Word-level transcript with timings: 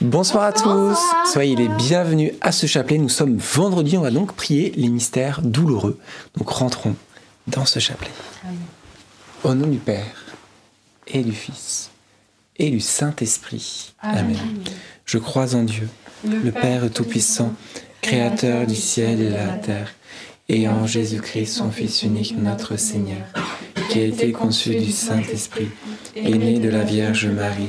Bonsoir 0.00 0.44
à 0.44 0.52
tous, 0.54 0.98
soyez 1.30 1.54
les 1.56 1.68
bienvenus 1.68 2.32
à 2.40 2.52
ce 2.52 2.66
chapelet. 2.66 2.96
Nous 2.96 3.10
sommes 3.10 3.36
vendredi, 3.36 3.98
on 3.98 4.00
va 4.00 4.10
donc 4.10 4.32
prier 4.32 4.72
les 4.74 4.88
mystères 4.88 5.42
douloureux. 5.42 6.00
Donc 6.38 6.48
rentrons 6.48 6.96
dans 7.48 7.66
ce 7.66 7.80
chapelet. 7.80 8.10
Au 9.44 9.52
nom 9.52 9.66
du 9.66 9.76
Père 9.76 10.24
et 11.06 11.22
du 11.22 11.32
Fils 11.32 11.90
et 12.56 12.70
du 12.70 12.80
Saint-Esprit. 12.80 13.92
Amen. 14.00 14.38
Je 15.04 15.18
crois 15.18 15.54
en 15.54 15.64
Dieu, 15.64 15.86
le 16.24 16.50
Père 16.50 16.90
Tout-Puissant, 16.90 17.52
Créateur 18.00 18.66
du 18.66 18.76
ciel 18.76 19.20
et 19.20 19.28
de 19.28 19.34
la 19.34 19.58
terre, 19.58 19.92
et 20.48 20.66
en 20.66 20.86
Jésus-Christ, 20.86 21.52
son 21.52 21.70
Fils 21.70 22.02
unique, 22.02 22.34
notre 22.38 22.76
Seigneur, 22.76 23.26
qui 23.90 24.00
a 24.00 24.04
été 24.04 24.32
conçu 24.32 24.76
du 24.76 24.92
Saint-Esprit, 24.92 25.68
et 26.16 26.38
né 26.38 26.58
de 26.58 26.70
la 26.70 26.84
Vierge 26.84 27.26
Marie 27.26 27.68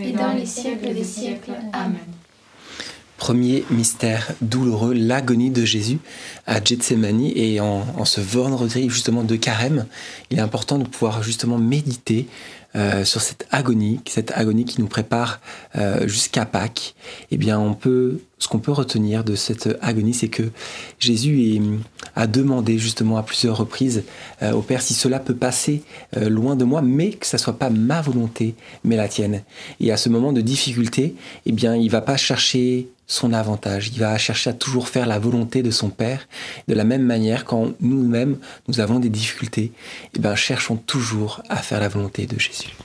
et 0.00 0.12
dans 0.12 0.32
les 0.32 0.46
siècles 0.46 0.92
des 0.94 1.04
siècles. 1.04 1.52
Amen. 1.72 1.98
Premier 3.16 3.64
mystère 3.70 4.32
douloureux, 4.42 4.92
l'agonie 4.92 5.50
de 5.50 5.64
Jésus 5.64 5.98
à 6.46 6.62
Gethsemane 6.62 7.22
et 7.34 7.60
en, 7.60 7.86
en 7.96 8.04
ce 8.04 8.20
vendredi 8.20 8.90
justement 8.90 9.24
de 9.24 9.36
carême, 9.36 9.86
il 10.30 10.38
est 10.38 10.42
important 10.42 10.78
de 10.78 10.86
pouvoir 10.86 11.22
justement 11.22 11.56
méditer 11.56 12.26
euh, 12.76 13.04
sur 13.04 13.22
cette 13.22 13.46
agonie, 13.50 14.00
cette 14.06 14.32
agonie 14.32 14.66
qui 14.66 14.80
nous 14.80 14.86
prépare 14.86 15.40
euh, 15.76 16.06
jusqu'à 16.06 16.44
Pâques. 16.44 16.94
Eh 17.30 17.38
bien, 17.38 17.58
on 17.58 17.72
peut, 17.72 18.20
ce 18.38 18.48
qu'on 18.48 18.58
peut 18.58 18.72
retenir 18.72 19.24
de 19.24 19.34
cette 19.34 19.76
agonie, 19.80 20.12
c'est 20.12 20.28
que 20.28 20.42
Jésus 20.98 21.60
a 22.14 22.26
demandé 22.26 22.78
justement 22.78 23.16
à 23.16 23.22
plusieurs 23.22 23.56
reprises 23.56 24.04
euh, 24.42 24.52
au 24.52 24.60
Père 24.60 24.82
si 24.82 24.92
cela 24.92 25.20
peut 25.20 25.34
passer 25.34 25.82
loin 26.16 26.54
de 26.54 26.64
moi, 26.64 26.82
mais 26.82 27.10
que 27.10 27.26
ça 27.26 27.38
soit 27.38 27.58
pas 27.58 27.70
ma 27.70 28.02
volonté, 28.02 28.54
mais 28.84 28.96
la 28.96 29.08
tienne. 29.08 29.42
Et 29.80 29.90
à 29.90 29.96
ce 29.96 30.08
moment 30.08 30.32
de 30.32 30.40
difficulté, 30.40 31.14
eh 31.46 31.52
bien, 31.52 31.76
il 31.76 31.90
va 31.90 32.02
pas 32.02 32.16
chercher 32.16 32.88
son 33.06 33.32
avantage. 33.32 33.88
Il 33.88 33.98
va 34.00 34.16
chercher 34.18 34.50
à 34.50 34.52
toujours 34.52 34.88
faire 34.88 35.06
la 35.06 35.18
volonté 35.18 35.62
de 35.62 35.70
son 35.70 35.90
Père. 35.90 36.26
De 36.68 36.74
la 36.74 36.84
même 36.84 37.02
manière, 37.02 37.44
quand 37.44 37.72
nous-mêmes, 37.80 38.38
nous 38.68 38.80
avons 38.80 38.98
des 38.98 39.08
difficultés, 39.08 39.72
eh 40.14 40.18
bien, 40.18 40.34
cherchons 40.34 40.76
toujours 40.76 41.42
à 41.48 41.56
faire 41.56 41.80
la 41.80 41.88
volonté 41.88 42.26
de 42.26 42.38
Jésus. 42.38 42.76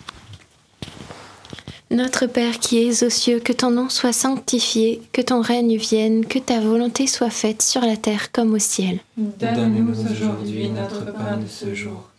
Notre 1.90 2.26
Père 2.26 2.60
qui 2.60 2.78
es 2.78 3.04
aux 3.04 3.10
cieux, 3.10 3.42
que 3.42 3.52
ton 3.52 3.70
nom 3.70 3.90
soit 3.90 4.14
sanctifié, 4.14 5.02
que 5.12 5.22
ton 5.22 5.42
règne 5.42 5.76
vienne, 5.76 6.26
que 6.26 6.40
ta 6.40 6.62
volonté 6.62 7.06
soit 7.06 7.30
faite 7.30 7.62
sur 7.62 7.82
la 7.82 7.98
terre 7.98 8.32
comme 8.32 8.54
au 8.54 8.60
ciel. 8.60 9.00
Donne-nous 9.18 9.94
aujourd'hui 10.10 10.70
notre 10.70 11.12
pain 11.12 11.36
de 11.36 11.48
ce 11.48 11.76
jour. 11.76 12.10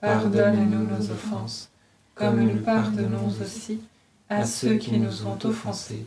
Pardonne-nous 0.00 0.86
nos 0.86 1.10
offenses, 1.10 1.68
comme 2.14 2.40
nous 2.40 2.62
pardonnons 2.62 3.28
aussi 3.42 3.80
à 4.30 4.46
ceux 4.46 4.76
qui 4.76 4.98
nous 4.98 5.26
ont 5.26 5.38
offensés. 5.44 6.06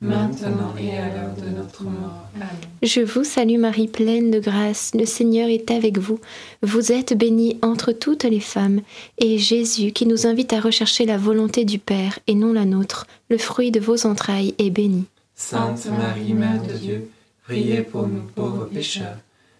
maintenant 0.00 0.74
et 0.78 0.96
à 0.96 1.08
l'heure 1.08 1.34
de 1.34 1.56
notre 1.56 1.84
mort. 1.84 2.26
Amen. 2.36 2.48
Je 2.82 3.00
vous 3.00 3.24
salue 3.24 3.58
Marie, 3.58 3.88
pleine 3.88 4.30
de 4.30 4.38
grâce, 4.38 4.92
le 4.94 5.04
Seigneur 5.04 5.48
est 5.48 5.70
avec 5.70 5.98
vous. 5.98 6.20
Vous 6.62 6.92
êtes 6.92 7.16
bénie 7.16 7.58
entre 7.62 7.92
toutes 7.92 8.24
les 8.24 8.40
femmes, 8.40 8.80
et 9.18 9.38
Jésus, 9.38 9.92
qui 9.92 10.06
nous 10.06 10.26
invite 10.26 10.52
à 10.52 10.60
rechercher 10.60 11.04
la 11.04 11.18
volonté 11.18 11.64
du 11.64 11.78
Père 11.78 12.18
et 12.26 12.34
non 12.34 12.52
la 12.52 12.64
nôtre, 12.64 13.06
le 13.28 13.38
fruit 13.38 13.70
de 13.70 13.80
vos 13.80 14.06
entrailles, 14.06 14.54
est 14.58 14.70
béni. 14.70 15.04
Sainte 15.34 15.86
Marie, 15.86 16.34
Mère 16.34 16.62
de 16.62 16.72
Dieu, 16.72 17.10
priez 17.44 17.82
pour 17.82 18.06
nous 18.06 18.22
pauvres 18.34 18.66
pécheurs, 18.66 19.18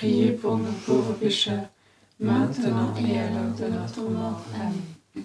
priez 0.00 0.32
pour 0.32 0.56
nous 0.56 0.72
pauvres 0.86 1.12
pécheurs, 1.12 1.68
maintenant 2.18 2.94
et 2.96 3.18
à 3.18 3.28
l'heure 3.32 3.54
de 3.60 3.66
notre 3.76 4.00
mort. 4.08 4.40
Amen. 4.54 5.24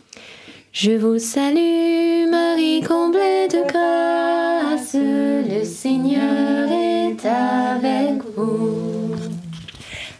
Je 0.73 0.91
vous 0.91 1.17
salue 1.17 2.29
Marie, 2.29 2.81
comblée 2.81 3.47
de 3.47 3.63
grâce, 3.71 4.95
le 4.95 5.63
Seigneur 5.63 6.67
est 6.69 7.25
avec 7.25 8.21
vous. 8.35 9.15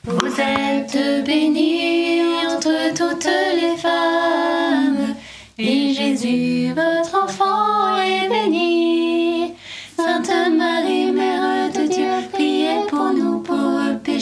Vous 0.05 0.39
êtes 0.39 1.25
bénie 1.25 2.21
entre 2.47 2.93
toutes 2.93 3.29
les 3.61 3.75
femmes, 3.75 5.15
et 5.57 5.93
Jésus, 5.93 6.73
votre 6.73 7.23
enfant, 7.25 7.54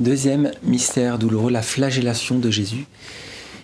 Deuxième 0.00 0.50
mystère 0.64 1.18
douloureux, 1.18 1.52
la 1.52 1.62
flagellation 1.62 2.38
de 2.38 2.50
Jésus. 2.50 2.86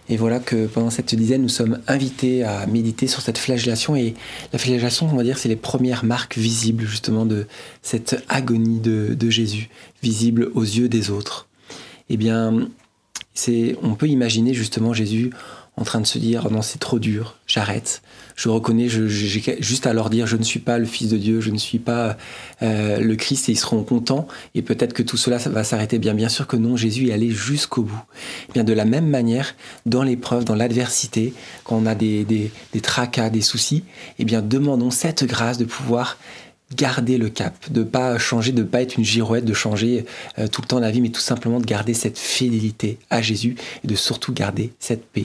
Et 0.08 0.16
voilà 0.16 0.38
que 0.40 0.66
pendant 0.66 0.90
cette 0.90 1.14
dizaine, 1.14 1.42
nous 1.42 1.48
sommes 1.48 1.80
invités 1.86 2.44
à 2.44 2.66
méditer 2.66 3.06
sur 3.06 3.20
cette 3.20 3.38
flagellation. 3.38 3.96
Et 3.96 4.14
la 4.52 4.58
flagellation, 4.58 5.08
on 5.10 5.16
va 5.16 5.22
dire, 5.24 5.38
c'est 5.38 5.48
les 5.48 5.56
premières 5.56 6.04
marques 6.04 6.38
visibles 6.38 6.86
justement 6.86 7.26
de 7.26 7.46
cette 7.82 8.22
agonie 8.28 8.80
de, 8.80 9.14
de 9.14 9.30
Jésus, 9.30 9.70
visible 10.02 10.50
aux 10.54 10.62
yeux 10.62 10.88
des 10.88 11.10
autres. 11.10 11.48
Eh 12.08 12.16
bien, 12.16 12.68
c'est, 13.34 13.76
on 13.82 13.94
peut 13.94 14.08
imaginer 14.08 14.54
justement 14.54 14.92
Jésus 14.92 15.30
en 15.80 15.84
train 15.84 16.00
de 16.00 16.06
se 16.06 16.18
dire 16.18 16.50
non 16.50 16.62
c'est 16.62 16.78
trop 16.78 16.98
dur, 16.98 17.36
j'arrête. 17.46 18.02
Je 18.36 18.48
reconnais, 18.48 18.88
j'ai 18.88 19.08
juste 19.60 19.86
à 19.86 19.92
leur 19.92 20.10
dire 20.10 20.26
je 20.26 20.36
ne 20.36 20.42
suis 20.42 20.60
pas 20.60 20.78
le 20.78 20.84
Fils 20.84 21.08
de 21.08 21.16
Dieu, 21.16 21.40
je 21.40 21.50
ne 21.50 21.58
suis 21.58 21.78
pas 21.78 22.16
euh, 22.62 23.00
le 23.00 23.16
Christ 23.16 23.48
et 23.48 23.52
ils 23.52 23.58
seront 23.58 23.82
contents 23.82 24.28
et 24.54 24.62
peut-être 24.62 24.92
que 24.92 25.02
tout 25.02 25.16
cela 25.16 25.38
va 25.38 25.64
s'arrêter 25.64 25.98
bien. 25.98 26.14
Bien 26.14 26.28
sûr 26.28 26.46
que 26.46 26.56
non, 26.56 26.76
Jésus 26.76 27.08
est 27.08 27.12
allé 27.12 27.30
jusqu'au 27.30 27.82
bout. 27.82 28.02
Eh 28.50 28.52
bien 28.52 28.64
de 28.64 28.74
la 28.74 28.84
même 28.84 29.08
manière, 29.08 29.54
dans 29.86 30.02
l'épreuve, 30.02 30.44
dans 30.44 30.54
l'adversité, 30.54 31.32
quand 31.64 31.76
on 31.76 31.86
a 31.86 31.94
des, 31.94 32.24
des, 32.24 32.80
tracas, 32.82 33.30
des 33.30 33.40
soucis, 33.40 33.84
eh 34.18 34.24
bien 34.26 34.42
demandons 34.42 34.90
cette 34.90 35.24
grâce 35.24 35.56
de 35.56 35.64
pouvoir 35.64 36.18
garder 36.76 37.16
le 37.16 37.30
cap, 37.30 37.54
de 37.72 37.82
pas 37.82 38.18
changer, 38.18 38.52
de 38.52 38.62
pas 38.62 38.82
être 38.82 38.96
une 38.98 39.04
girouette, 39.04 39.46
de 39.46 39.54
changer 39.54 40.04
euh, 40.38 40.46
tout 40.46 40.60
le 40.60 40.66
temps 40.66 40.78
la 40.78 40.90
vie, 40.90 41.00
mais 41.00 41.08
tout 41.08 41.20
simplement 41.20 41.58
de 41.58 41.66
garder 41.66 41.94
cette 41.94 42.18
fidélité 42.18 42.98
à 43.08 43.22
Jésus 43.22 43.56
et 43.82 43.88
de 43.88 43.94
surtout 43.94 44.32
garder 44.32 44.72
cette 44.78 45.06
paix. 45.06 45.24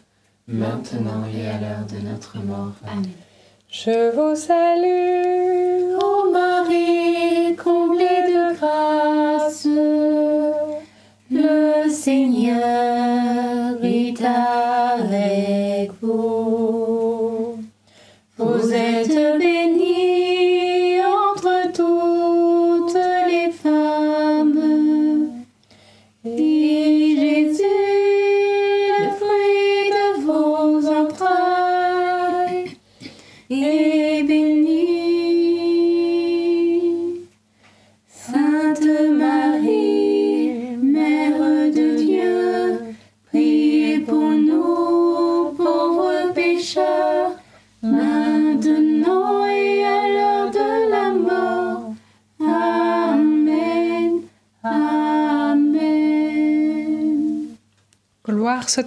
maintenant 0.47 1.23
et 1.33 1.47
à 1.47 1.59
l'heure 1.59 1.85
de 1.87 2.07
notre 2.07 2.37
mort. 2.37 2.73
Amen. 2.87 3.09
Je 3.69 4.11
vous 4.15 4.35
salue, 4.35 5.95
ô 5.95 6.31
Marie, 6.31 7.55
comblée 7.55 8.05
de 8.05 8.55
grâce, 8.57 9.65
le 11.31 11.89
Seigneur 11.89 12.50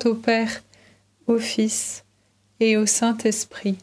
soit 0.05 0.11
au 0.11 0.15
Père, 0.15 0.63
au 1.27 1.39
Fils 1.39 2.05
et 2.61 2.77
au 2.77 2.85
Saint-Esprit, 2.85 3.77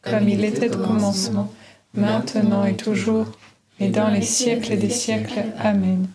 comme 0.00 0.26
il 0.28 0.42
était 0.44 0.74
au 0.74 0.78
commencement, 0.78 1.52
maintenant 1.92 2.64
et 2.64 2.76
toujours, 2.76 3.26
et 3.78 3.88
dans 3.88 4.08
les 4.08 4.22
siècles 4.22 4.78
des 4.78 4.88
siècles. 4.88 5.44
Amen. 5.58 6.08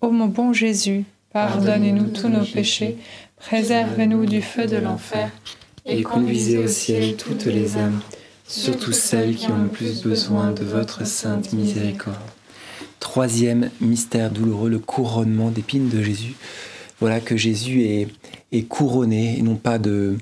Ô 0.00 0.10
mon 0.10 0.26
bon 0.26 0.52
Jésus, 0.52 1.04
pardonnez-nous 1.32 2.08
tous 2.08 2.28
nos 2.28 2.44
péchés, 2.44 2.96
préservez-nous 3.36 4.26
du 4.26 4.42
feu 4.42 4.66
de 4.66 4.78
l'enfer, 4.78 5.30
Et 5.86 6.02
conduisez 6.02 6.58
au 6.58 6.66
ciel 6.66 7.14
toutes 7.16 7.46
les 7.46 7.76
âmes, 7.76 8.00
surtout 8.48 8.92
celles 8.92 9.36
qui 9.36 9.46
ont 9.48 9.62
le 9.62 9.68
plus 9.68 10.02
besoin 10.02 10.50
de 10.50 10.64
votre 10.64 11.06
sainte 11.06 11.52
miséricorde. 11.52 12.16
Troisième 12.98 13.70
mystère 13.80 14.30
douloureux, 14.30 14.70
le 14.70 14.80
couronnement 14.80 15.50
d'épines 15.50 15.88
de 15.88 16.02
Jésus. 16.02 16.34
Voilà 17.00 17.20
que 17.20 17.36
Jésus 17.36 17.82
est, 18.52 18.62
couronné, 18.68 19.38
et 19.38 19.42
non 19.42 19.56
pas 19.56 19.78
de, 19.78 20.16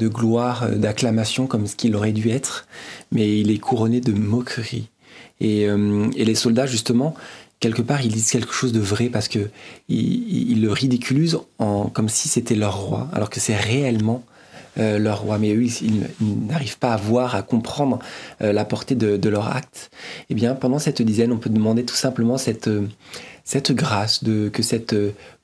gloire, 0.00 0.64
euh, 0.64 0.74
d'acclamation 0.76 1.46
comme 1.46 1.66
ce 1.66 1.76
qu'il 1.76 1.94
aurait 1.94 2.12
dû 2.12 2.30
être, 2.30 2.66
mais 3.12 3.40
il 3.40 3.50
est 3.50 3.58
couronné 3.58 4.00
de 4.00 4.12
moquerie. 4.12 4.88
Et, 5.40 5.68
euh, 5.68 6.08
les 6.16 6.34
soldats, 6.34 6.66
justement, 6.66 7.14
quelque 7.60 7.82
part, 7.82 8.02
ils 8.02 8.12
disent 8.12 8.30
quelque 8.30 8.52
chose 8.52 8.72
de 8.72 8.80
vrai 8.80 9.08
parce 9.08 9.28
que 9.28 9.50
ils, 9.88 10.50
ils 10.50 10.62
le 10.62 10.72
ridiculisent 10.72 11.38
en, 11.58 11.88
comme 11.88 12.08
si 12.08 12.28
c'était 12.28 12.54
leur 12.54 12.78
roi, 12.78 13.08
alors 13.12 13.30
que 13.30 13.40
c'est 13.40 13.56
réellement 13.56 14.24
euh, 14.78 14.98
leur 14.98 15.22
roi. 15.22 15.38
Mais 15.38 15.54
eux, 15.54 15.64
ils, 15.64 16.08
n'arrivent 16.20 16.78
pas 16.78 16.92
à 16.92 16.96
voir, 16.96 17.34
à 17.34 17.42
comprendre 17.42 17.98
euh, 18.42 18.52
la 18.52 18.64
portée 18.64 18.94
de, 18.94 19.28
leur 19.28 19.48
acte. 19.48 19.90
Eh 20.30 20.34
bien, 20.34 20.54
pendant 20.54 20.78
cette 20.78 21.02
dizaine, 21.02 21.32
on 21.32 21.38
peut 21.38 21.50
demander 21.50 21.84
tout 21.84 21.94
simplement 21.94 22.38
cette, 22.38 22.68
euh, 22.68 22.86
cette 23.44 23.72
grâce, 23.72 24.24
de, 24.24 24.48
que 24.48 24.62
cette 24.62 24.94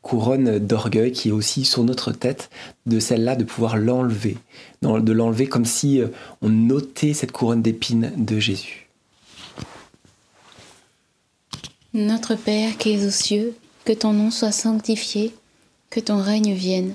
couronne 0.03 0.59
d'orgueil 0.59 1.13
qui 1.13 1.29
est 1.29 1.33
aussi 1.33 1.65
sur 1.65 1.83
notre 1.85 2.13
tête, 2.13 2.51
de 2.87 3.01
celle-là, 3.01 3.37
de 3.37 3.45
pouvoir 3.45 3.77
l'enlever, 3.77 4.37
de 4.83 5.13
l'enlever 5.13 5.47
comme 5.47 5.65
si 5.65 6.03
on 6.43 6.49
notait 6.49 7.15
cette 7.15 7.33
couronne 7.33 7.63
d'épines 7.63 8.13
de 8.17 8.39
Jésus. 8.39 8.89
Notre 11.95 12.35
Père 12.35 12.77
qui 12.77 12.93
es 12.93 13.07
aux 13.07 13.11
cieux, 13.11 13.55
que 13.85 13.93
ton 13.93 14.13
nom 14.13 14.31
soit 14.31 14.53
sanctifié, 14.53 15.35
que 15.91 16.01
ton 16.01 16.21
règne 16.21 16.53
vienne, 16.53 16.95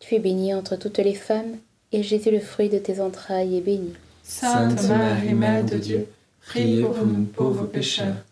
Tu 0.00 0.14
es 0.14 0.18
bénie 0.18 0.54
entre 0.54 0.76
toutes 0.76 0.98
les 0.98 1.14
femmes, 1.14 1.56
et 1.92 2.02
Jésus, 2.02 2.30
le 2.30 2.40
fruit 2.40 2.68
de 2.68 2.78
tes 2.78 3.00
entrailles, 3.00 3.58
est 3.58 3.60
béni. 3.60 3.92
Sainte 4.22 4.88
Marie, 4.88 5.34
Mère 5.34 5.64
de 5.64 5.76
Dieu, 5.76 6.06
priez 6.46 6.82
pour 6.82 7.06
nous 7.06 7.24
pauvres 7.24 7.66
pécheurs, 7.66 8.24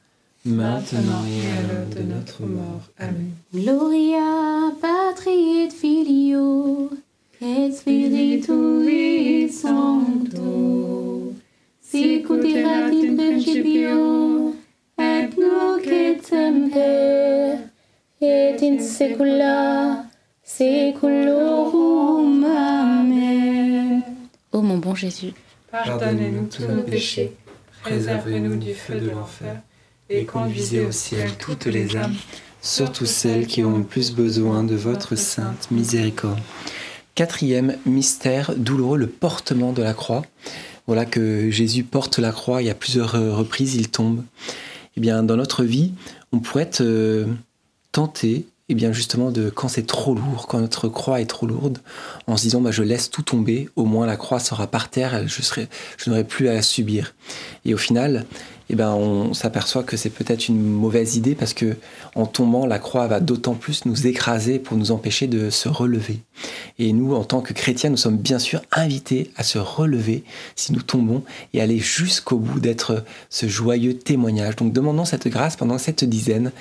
maintenant 0.44 1.24
et 1.26 1.46
à 1.58 1.62
l'heure 1.66 1.86
de 1.94 2.02
notre 2.02 2.42
mort. 2.42 2.82
Amen. 2.98 3.32
Gloria 3.54 4.72
Patri 4.80 5.64
et 5.64 5.70
Filio 5.70 6.90
et 7.40 7.70
Spiritui 7.72 9.48
Sancto 9.50 11.32
sicut 11.82 12.44
erat 12.44 12.90
in 12.90 13.16
principio 13.16 14.54
et 14.98 15.28
nunc 15.38 15.86
et 15.86 16.20
semper 16.22 17.58
Et 18.20 18.56
in 18.60 18.78
saecula 18.80 20.07
saeculorum. 20.48 22.44
Amen. 22.44 24.02
Ô 24.50 24.62
mon 24.62 24.78
bon 24.78 24.94
Jésus, 24.94 25.34
Pardonnez-nous 25.70 26.46
tous 26.46 26.62
nos 26.62 26.82
péchés, 26.82 27.32
préservez-nous 27.82 28.56
du 28.56 28.72
feu 28.72 28.98
de 28.98 29.10
l'enfer, 29.10 29.60
et 30.08 30.24
conduisez 30.24 30.86
au 30.86 30.90
ciel 30.90 31.30
toutes 31.38 31.66
les 31.66 31.96
âmes, 31.96 32.14
surtout 32.62 33.04
celles 33.04 33.46
qui 33.46 33.62
ont 33.62 33.76
le 33.76 33.84
plus 33.84 34.12
besoin 34.12 34.64
de 34.64 34.74
votre 34.74 35.16
sainte 35.16 35.70
miséricorde. 35.70 36.40
Quatrième 37.14 37.76
mystère 37.84 38.54
douloureux, 38.56 38.96
le 38.96 39.06
portement 39.06 39.72
de 39.72 39.82
la 39.82 39.92
croix. 39.92 40.22
Voilà 40.86 41.04
que 41.04 41.50
Jésus 41.50 41.84
porte 41.84 42.18
la 42.18 42.32
croix 42.32 42.62
et 42.62 42.70
à 42.70 42.74
plusieurs 42.74 43.16
euh, 43.16 43.34
reprises 43.34 43.74
il 43.74 43.90
tombe. 43.90 44.24
Eh 44.96 45.00
bien, 45.00 45.22
dans 45.22 45.36
notre 45.36 45.64
vie, 45.64 45.92
on 46.32 46.38
pourrait 46.38 46.62
être 46.62 46.80
euh, 46.80 47.26
tenté, 47.92 48.46
eh 48.68 48.74
bien 48.74 48.92
justement, 48.92 49.30
de 49.30 49.50
quand 49.50 49.68
c'est 49.68 49.86
trop 49.86 50.14
lourd, 50.14 50.46
quand 50.46 50.60
notre 50.60 50.88
croix 50.88 51.20
est 51.20 51.26
trop 51.26 51.46
lourde, 51.46 51.78
en 52.26 52.36
se 52.36 52.42
disant 52.42 52.60
bah, 52.60 52.70
je 52.70 52.82
laisse 52.82 53.10
tout 53.10 53.22
tomber, 53.22 53.68
au 53.76 53.84
moins 53.84 54.06
la 54.06 54.16
croix 54.16 54.40
sera 54.40 54.66
par 54.66 54.90
terre, 54.90 55.26
je 55.26 55.42
je 55.96 56.10
n'aurai 56.10 56.24
plus 56.24 56.48
à 56.48 56.54
la 56.54 56.62
subir. 56.62 57.14
Et 57.64 57.74
au 57.74 57.78
final, 57.78 58.26
eh 58.70 58.74
ben, 58.74 58.90
on 58.90 59.32
s'aperçoit 59.32 59.82
que 59.82 59.96
c'est 59.96 60.10
peut-être 60.10 60.48
une 60.48 60.60
mauvaise 60.60 61.16
idée 61.16 61.34
parce 61.34 61.54
que 61.54 61.76
en 62.14 62.26
tombant, 62.26 62.66
la 62.66 62.78
croix 62.78 63.06
va 63.06 63.18
d'autant 63.20 63.54
plus 63.54 63.86
nous 63.86 64.06
écraser 64.06 64.58
pour 64.58 64.76
nous 64.76 64.90
empêcher 64.90 65.26
de 65.26 65.48
se 65.48 65.68
relever. 65.68 66.20
Et 66.78 66.92
nous, 66.92 67.14
en 67.14 67.24
tant 67.24 67.40
que 67.40 67.54
chrétiens, 67.54 67.88
nous 67.88 67.96
sommes 67.96 68.18
bien 68.18 68.38
sûr 68.38 68.60
invités 68.70 69.30
à 69.36 69.42
se 69.42 69.58
relever 69.58 70.22
si 70.54 70.72
nous 70.72 70.82
tombons 70.82 71.24
et 71.54 71.62
aller 71.62 71.78
jusqu'au 71.78 72.36
bout 72.36 72.60
d'être 72.60 73.04
ce 73.30 73.48
joyeux 73.48 73.98
témoignage. 73.98 74.56
Donc 74.56 74.74
demandons 74.74 75.06
cette 75.06 75.28
grâce 75.28 75.56
pendant 75.56 75.78
cette 75.78 76.04
dizaine, 76.04 76.52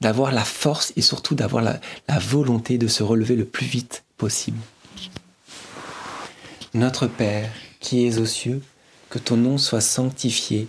d'avoir 0.00 0.30
la 0.30 0.44
force 0.44 0.92
et 0.96 1.02
surtout 1.02 1.34
d'avoir 1.34 1.64
la, 1.64 1.80
la 2.08 2.18
volonté 2.20 2.78
de 2.78 2.86
se 2.86 3.02
relever 3.02 3.34
le 3.34 3.44
plus 3.44 3.66
vite 3.66 4.04
possible. 4.16 4.58
Notre 6.74 7.06
Père, 7.06 7.50
qui 7.80 8.06
es 8.06 8.18
aux 8.18 8.26
cieux, 8.26 8.62
que 9.10 9.18
ton 9.18 9.36
nom 9.36 9.58
soit 9.58 9.80
sanctifié 9.80 10.68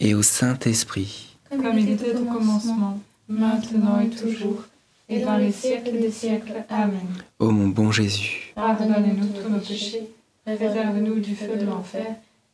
et 0.00 0.14
au 0.14 0.22
Saint-Esprit. 0.22 1.36
Comme 1.50 1.78
il 1.78 1.90
était 1.90 2.14
au 2.14 2.24
commencement, 2.24 2.98
maintenant 3.28 4.00
et 4.00 4.08
toujours, 4.08 4.64
et 5.08 5.20
dans 5.20 5.36
les 5.36 5.52
siècles 5.52 5.98
des 6.00 6.10
siècles. 6.10 6.64
Amen. 6.68 7.06
Ô 7.38 7.50
mon 7.50 7.68
bon 7.68 7.92
Jésus, 7.92 8.52
Pardonnez-nous 8.54 9.26
tous 9.28 9.48
nos 9.48 9.58
péchés, 9.60 10.08
réserve-nous 10.46 11.20
du 11.20 11.34
feu 11.34 11.56
de 11.60 11.66
l'enfer, 11.66 12.06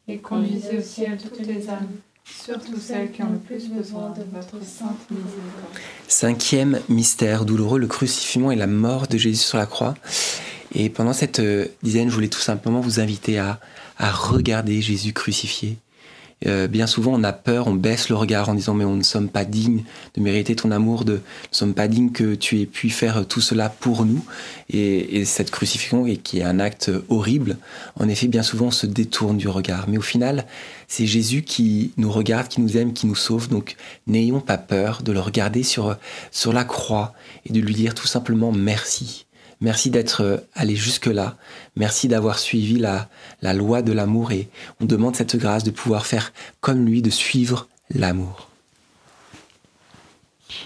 et 0.09 0.19
conduisez 0.19 0.79
au 0.79 0.83
ciel 0.83 1.19
toutes 1.19 1.47
les 1.47 1.69
âmes, 1.69 1.89
surtout 2.25 2.79
celles 2.81 3.13
qui 3.13 3.23
ont 3.23 3.31
le 3.31 3.39
plus 3.39 3.69
besoin 3.69 4.11
de 4.11 4.23
votre 4.35 4.65
sainte 4.65 5.11
miséricorde. 5.11 5.79
cinquième 6.09 6.81
mystère 6.89 7.45
douloureux, 7.45 7.79
le 7.79 7.87
crucifixion 7.87 8.51
et 8.51 8.57
la 8.57 8.67
mort 8.67 9.07
de 9.09 9.19
Jésus 9.19 9.43
sur 9.43 9.59
la 9.59 9.67
croix. 9.67 9.95
Et 10.75 10.91
pendant 10.91 11.13
cette 11.13 11.39
euh, 11.41 11.67
dizaine, 11.83 12.09
je 12.09 12.15
voulais 12.15 12.29
tout 12.29 12.41
simplement 12.41 12.81
vous 12.81 12.99
inviter 13.01 13.39
à, 13.39 13.61
à 13.99 14.11
regarder 14.11 14.81
Jésus 14.83 15.13
crucifié. 15.13 15.79
Euh, 16.45 16.69
bien 16.69 16.87
souvent, 16.87 17.15
on 17.15 17.25
a 17.25 17.33
peur, 17.33 17.67
on 17.67 17.75
baisse 17.75 18.11
le 18.11 18.15
regard 18.15 18.51
en 18.51 18.55
disant 18.55 18.75
mais 18.75 18.85
on 18.85 18.97
ne 18.97 19.03
sommes 19.03 19.31
pas 19.31 19.47
dignes 19.47 19.85
de 20.15 20.21
mériter 20.21 20.55
ton 20.55 20.71
amour, 20.71 21.07
de, 21.07 21.13
nous 21.13 21.19
ne 21.19 21.57
sommes 21.57 21.75
pas 21.75 21.89
dignes 21.89 22.13
que 22.13 22.35
tu 22.35 22.61
aies 22.61 22.67
pu 22.67 22.91
faire 22.91 23.27
tout 23.27 23.41
cela 23.41 23.71
pour 23.71 24.05
nous. 24.05 24.23
Et, 24.69 25.19
et 25.19 25.25
cette 25.25 25.51
crucifixion, 25.51 26.05
qui 26.23 26.41
est 26.41 26.43
un 26.43 26.61
acte 26.61 26.91
horrible, 27.09 27.57
en 27.99 28.09
effet, 28.09 28.29
bien 28.29 28.43
souvent, 28.43 28.67
on 28.67 28.71
se 28.71 28.87
détourne 28.87 29.39
du 29.39 29.49
regard. 29.49 29.89
Mais 29.89 29.97
au 29.97 30.03
final, 30.03 30.45
c'est 30.89 31.07
Jésus 31.07 31.43
qui 31.43 31.93
nous 31.97 32.13
regarde, 32.13 32.49
qui 32.49 32.61
nous 32.61 32.77
aime, 32.77 32.93
qui 32.93 33.07
nous 33.07 33.15
sauve. 33.15 33.49
Donc, 33.49 33.77
n'ayons 34.07 34.41
pas 34.41 34.59
peur 34.59 35.03
de 35.03 35.13
le 35.13 35.21
regarder 35.21 35.63
sur, 35.63 35.97
sur 36.31 36.53
la 36.53 36.65
croix 36.65 37.15
et 37.47 37.53
de 37.53 37.61
lui 37.61 37.75
dire 37.75 37.95
tout 37.95 38.07
simplement 38.07 38.53
merci. 38.53 39.26
Merci 39.61 39.91
d'être 39.91 40.23
euh, 40.23 40.37
allé 40.55 40.77
jusque-là. 40.77 41.37
Merci 41.77 42.09
d'avoir 42.09 42.39
suivi 42.39 42.79
la, 42.79 43.09
la 43.43 43.55
loi 43.55 43.83
de 43.83 43.93
l'amour 43.93 44.33
et 44.33 44.49
on 44.81 44.85
demande 44.85 45.17
cette 45.17 45.37
grâce 45.37 45.65
de 45.65 45.71
pouvoir 45.71 46.07
faire 46.07 46.33
comme 46.61 46.85
lui, 46.85 47.01
de 47.03 47.11
suivre 47.11 47.69
l'amour. 47.91 48.51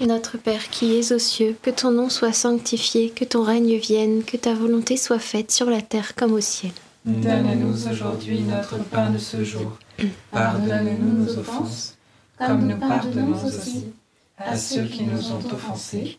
Notre 0.00 0.38
Père 0.38 0.70
qui 0.70 0.96
es 0.96 1.12
aux 1.12 1.18
cieux, 1.18 1.56
que 1.62 1.70
ton 1.70 1.90
nom 1.90 2.08
soit 2.08 2.32
sanctifié, 2.32 3.10
que 3.10 3.24
ton 3.24 3.42
règne 3.42 3.76
vienne, 3.76 4.22
que 4.24 4.36
ta 4.36 4.54
volonté 4.54 4.96
soit 4.96 5.18
faite 5.18 5.50
sur 5.50 5.68
la 5.70 5.82
terre 5.82 6.14
comme 6.14 6.32
au 6.32 6.40
ciel. 6.40 6.72
Donne-nous 7.04 7.88
aujourd'hui 7.88 8.40
notre 8.42 8.78
pain 8.84 9.10
de 9.10 9.18
ce 9.18 9.42
jour. 9.42 9.78
Pardonne-nous 10.30 11.24
nos 11.24 11.38
offenses, 11.38 11.96
comme 12.38 12.66
nous 12.66 12.76
pardonnons 12.76 13.44
aussi 13.44 13.86
à 14.36 14.56
ceux 14.56 14.84
qui 14.84 15.04
nous 15.04 15.32
ont 15.32 15.44
offensés. 15.52 16.18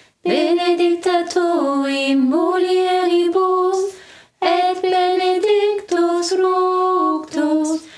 benedicta 0.23 1.25
tu 1.33 1.85
in 1.87 2.29
mulieribus, 2.29 3.95
et 4.41 4.81
benedictus 4.81 6.29
fructus 6.33 7.90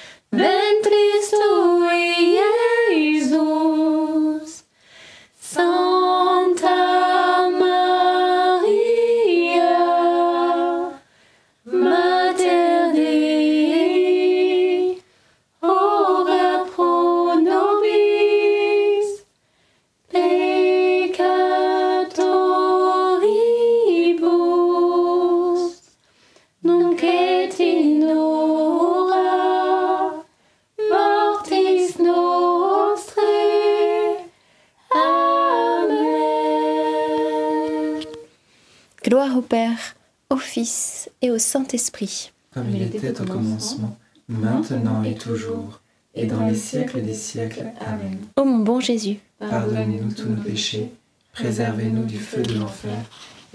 Gloire 39.33 39.37
au 39.37 39.41
Père, 39.41 39.95
au 40.29 40.37
Fils 40.37 41.09
et 41.23 41.31
au 41.31 41.39
Saint-Esprit. 41.39 42.31
Comme 42.53 42.69
il 42.69 42.83
était 42.83 43.19
au 43.19 43.25
commencement, 43.25 43.97
maintenant 44.27 45.01
et 45.03 45.15
toujours, 45.15 45.81
et 46.13 46.27
dans 46.27 46.45
les 46.45 46.55
siècles 46.55 47.01
des 47.01 47.15
siècles. 47.15 47.65
Amen. 47.79 48.19
Ô 48.37 48.45
mon 48.45 48.59
bon 48.59 48.79
Jésus, 48.79 49.17
pardonnez-nous 49.39 50.11
tous 50.13 50.29
nos 50.29 50.41
péchés, 50.41 50.91
préservez-nous 51.33 52.05
du 52.05 52.19
feu 52.19 52.43
de 52.43 52.59
l'enfer, 52.59 52.93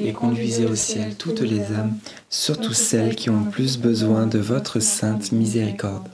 et 0.00 0.12
conduisez 0.12 0.66
au 0.66 0.74
ciel 0.74 1.14
toutes 1.14 1.42
les 1.42 1.60
âmes, 1.72 1.96
surtout 2.28 2.74
celles 2.74 3.14
qui 3.14 3.30
ont 3.30 3.44
plus 3.44 3.78
besoin 3.78 4.26
de 4.26 4.40
votre 4.40 4.80
sainte 4.80 5.30
miséricorde. 5.30 6.08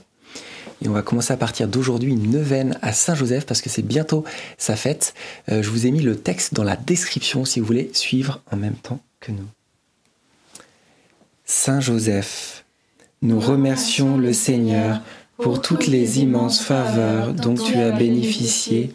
Et 0.83 0.89
on 0.89 0.93
va 0.93 1.01
commencer 1.01 1.33
à 1.33 1.37
partir 1.37 1.67
d'aujourd'hui 1.67 2.11
une 2.11 2.29
neuvaine 2.29 2.77
à 2.83 2.93
Saint-Joseph 2.93 3.47
parce 3.47 3.61
que 3.61 3.69
c'est 3.69 3.81
bientôt 3.81 4.25
sa 4.59 4.75
fête. 4.75 5.15
Euh, 5.49 5.63
je 5.63 5.69
vous 5.69 5.87
ai 5.87 5.91
mis 5.91 6.01
le 6.01 6.17
texte 6.17 6.53
dans 6.53 6.65
la 6.65 6.75
description 6.75 7.45
si 7.45 7.59
vous 7.59 7.65
voulez 7.65 7.89
suivre 7.93 8.41
en 8.51 8.57
même 8.57 8.75
temps 8.75 8.99
que 9.21 9.31
nous. 9.31 9.47
Saint 11.47 11.79
Joseph, 11.79 12.65
nous 13.21 13.39
remercions 13.39 14.17
le 14.17 14.33
Seigneur 14.33 15.01
pour 15.37 15.61
toutes 15.61 15.85
les 15.85 16.19
immenses 16.19 16.59
faveurs 16.59 17.33
dont 17.33 17.53
tu 17.53 17.77
as 17.77 17.91
bénéficié 17.91 18.89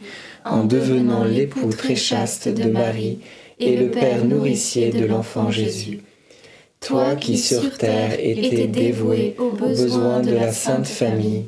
en 0.45 0.65
devenant 0.65 1.23
l'époux 1.23 1.71
très 1.71 1.95
chaste 1.95 2.49
de 2.49 2.69
Marie 2.69 3.21
et 3.61 3.77
le 3.77 3.89
Père 3.93 4.25
nourricier 4.25 4.91
de 4.91 5.05
l'enfant 5.05 5.53
Jésus. 5.53 6.01
Toi 6.81 7.15
qui 7.15 7.39
sur 7.39 7.79
terre 7.79 8.15
étais 8.19 8.67
dévoué 8.67 9.37
aux 9.39 9.53
besoins 9.53 10.19
de 10.19 10.33
la 10.33 10.51
Sainte 10.51 10.89
Famille, 10.89 11.45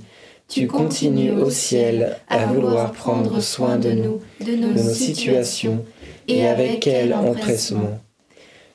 tu 0.47 0.69
continues 0.69 1.33
au 1.33 1.51
ciel 1.51 2.17
à 2.29 2.47
vouloir 2.47 2.93
prendre 2.93 3.41
soin 3.41 3.77
de 3.77 3.91
nous, 3.91 4.21
de 4.41 4.55
nos 4.55 4.95
situations 4.95 5.85
et 6.29 6.47
avec 6.47 6.79
quel 6.79 7.13
empressement. 7.13 7.99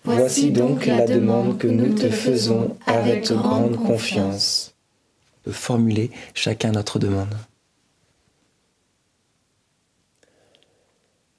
Voici 0.08 0.52
donc 0.52 0.86
la 0.86 1.06
demande 1.06 1.58
que 1.58 1.68
nous 1.68 1.94
te 1.94 2.10
faisons 2.10 2.78
avec 2.86 3.30
grande 3.30 3.76
confiance. 3.76 4.74
De 5.46 5.52
formuler 5.52 6.12
chacun 6.34 6.72
notre 6.72 6.98
demande. 6.98 7.36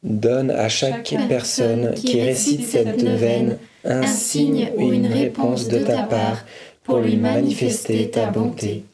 Donne 0.02 0.50
à 0.50 0.68
chaque 0.68 1.14
personne 1.28 1.94
qui 1.94 2.20
récite 2.20 2.66
cette 2.66 3.02
neuvaine 3.02 3.58
un 3.84 4.06
signe 4.06 4.70
ou 4.76 4.92
une 4.92 5.06
réponse 5.06 5.68
de 5.68 5.78
ta 5.78 6.02
part 6.02 6.44
pour 6.84 6.98
lui 6.98 7.16
manifester 7.16 8.10
ta 8.10 8.26
bonté 8.26 8.84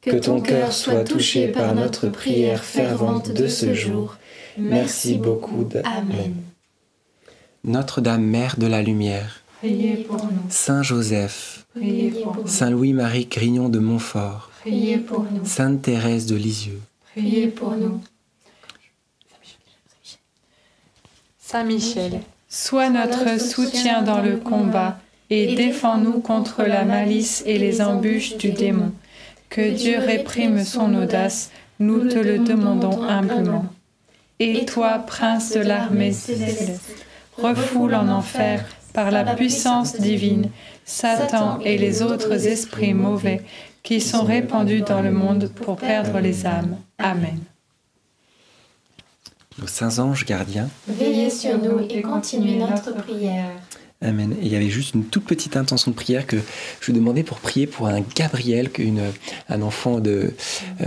que 0.00 0.16
ton 0.16 0.40
cœur 0.40 0.72
soit 0.72 1.04
touché 1.04 1.48
par 1.48 1.74
notre 1.74 2.08
prière 2.08 2.64
fervente 2.64 3.30
de 3.32 3.46
ce 3.48 3.74
jour. 3.74 4.16
Merci 4.56 5.18
beaucoup. 5.18 5.68
Amen. 5.84 6.49
Notre-Dame, 7.64 8.22
Mère 8.22 8.56
de 8.56 8.66
la 8.66 8.80
Lumière, 8.80 9.42
priez 9.58 9.96
pour 9.96 10.24
nous. 10.24 10.46
Saint 10.48 10.82
Joseph, 10.82 11.66
priez 11.74 12.10
pour 12.10 12.36
nous. 12.36 12.46
Saint 12.46 12.70
Louis-Marie 12.70 13.26
Grignon 13.26 13.68
de 13.68 13.78
Montfort, 13.78 14.50
priez 14.60 14.96
pour 14.96 15.26
nous. 15.30 15.44
Sainte 15.44 15.82
Thérèse 15.82 16.24
de 16.24 16.36
Lisieux, 16.36 16.80
priez 17.12 17.48
pour 17.48 17.72
nous. 17.72 18.00
Saint 21.38 21.64
Michel, 21.64 22.20
sois 22.48 22.88
notre 22.88 23.38
soutien 23.38 24.00
dans 24.00 24.22
le 24.22 24.38
combat 24.38 24.98
et 25.28 25.54
défends-nous 25.54 26.20
contre 26.20 26.62
la 26.62 26.86
malice 26.86 27.42
et 27.44 27.58
les 27.58 27.82
embûches 27.82 28.38
du 28.38 28.52
démon. 28.52 28.92
Que 29.50 29.74
Dieu 29.74 29.98
réprime 29.98 30.64
son 30.64 30.94
audace, 30.94 31.50
nous 31.78 32.08
te 32.08 32.18
le 32.18 32.38
demandons 32.38 33.02
humblement. 33.02 33.66
Et 34.38 34.64
toi, 34.64 34.98
prince 35.00 35.52
de 35.52 35.60
l'armée 35.60 36.12
céleste, 36.12 36.80
refoule 37.38 37.94
en 37.94 38.08
enfer 38.08 38.64
par 38.92 39.10
la 39.10 39.34
puissance 39.34 39.96
divine 39.96 40.50
Satan 40.84 41.60
et 41.60 41.78
les 41.78 42.02
autres 42.02 42.46
esprits 42.46 42.94
mauvais 42.94 43.42
qui 43.82 44.00
sont 44.00 44.24
répandus 44.24 44.82
dans 44.82 45.02
le 45.02 45.12
monde 45.12 45.48
pour 45.48 45.76
perdre 45.76 46.18
les 46.20 46.46
âmes. 46.46 46.76
Amen. 46.98 47.38
Nos 49.58 49.66
saints 49.66 49.98
anges 49.98 50.24
gardiens, 50.24 50.68
veillez 50.88 51.30
sur 51.30 51.58
nous 51.58 51.80
et 51.88 52.02
continuez 52.02 52.56
notre 52.56 52.94
prière. 52.94 53.52
Amen. 54.02 54.34
Et 54.40 54.46
il 54.46 54.52
y 54.52 54.56
avait 54.56 54.70
juste 54.70 54.94
une 54.94 55.04
toute 55.04 55.24
petite 55.24 55.58
intention 55.58 55.90
de 55.90 55.96
prière 55.96 56.26
que 56.26 56.38
je 56.80 56.90
demandais 56.90 57.22
pour 57.22 57.38
prier 57.38 57.66
pour 57.66 57.86
un 57.86 58.00
Gabriel, 58.16 58.70
un 59.50 59.60
enfant 59.60 60.00
euh, 60.06 60.30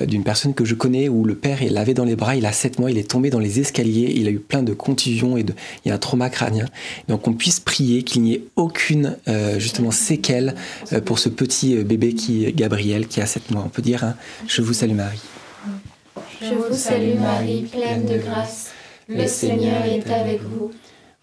d'une 0.08 0.24
personne 0.24 0.56
que 0.56 0.66
je 0.66 0.74
connais 0.74 1.10
où 1.10 1.24
le 1.24 1.36
père 1.36 1.62
il 1.62 1.74
l'avait 1.74 1.94
dans 1.94 2.06
les 2.06 2.16
bras, 2.16 2.36
il 2.36 2.48
a 2.48 2.52
7 2.52 2.80
mois, 2.80 2.90
il 2.90 2.98
est 2.98 3.08
tombé 3.08 3.30
dans 3.30 3.38
les 3.38 3.60
escaliers, 3.60 4.12
il 4.16 4.28
a 4.28 4.32
eu 4.32 4.40
plein 4.40 4.64
de 4.64 4.74
contusions 4.74 5.38
et 5.38 5.44
de, 5.44 5.54
il 5.86 5.90
y 5.90 5.92
a 5.92 5.94
un 5.96 6.00
trauma 6.00 6.32
crânien. 6.32 6.66
Donc 7.08 7.28
on 7.28 7.34
puisse 7.34 7.60
prier 7.60 8.02
qu'il 8.02 8.24
n'y 8.24 8.34
ait 8.34 8.46
aucune 8.56 9.16
euh, 9.28 9.60
justement 9.60 9.92
séquelle 9.92 10.56
euh, 10.92 11.00
pour 11.00 11.20
ce 11.20 11.30
petit 11.30 11.76
bébé 11.84 12.16
qui 12.16 12.52
Gabriel 12.52 13.08
qui 13.08 13.22
a 13.22 13.28
7 13.28 13.52
mois. 13.52 13.62
On 13.64 13.70
peut 13.70 13.84
dire 13.84 14.04
hein, 14.04 14.16
Je 14.48 14.64
vous 14.64 14.74
salue 14.74 14.96
Marie. 14.96 15.22
Je 16.42 16.56
vous 16.56 16.76
salue 16.76 17.20
Marie, 17.20 17.68
pleine 17.72 18.08
de 18.08 18.18
grâce. 18.18 18.72
Le 19.08 19.28
Seigneur 19.28 19.86
est 19.86 20.10
avec 20.12 20.42
vous. 20.42 20.72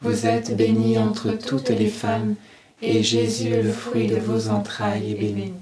Vous 0.02 0.26
êtes 0.26 0.56
bénie 0.56 0.96
entre 0.98 1.32
toutes 1.32 1.68
les 1.68 1.88
femmes, 1.88 2.34
et 2.80 3.02
Jésus, 3.02 3.50
le 3.50 3.70
fruit 3.70 4.06
de 4.06 4.16
vos 4.16 4.48
entrailles, 4.48 5.12
est 5.12 5.14
béni. 5.14 5.52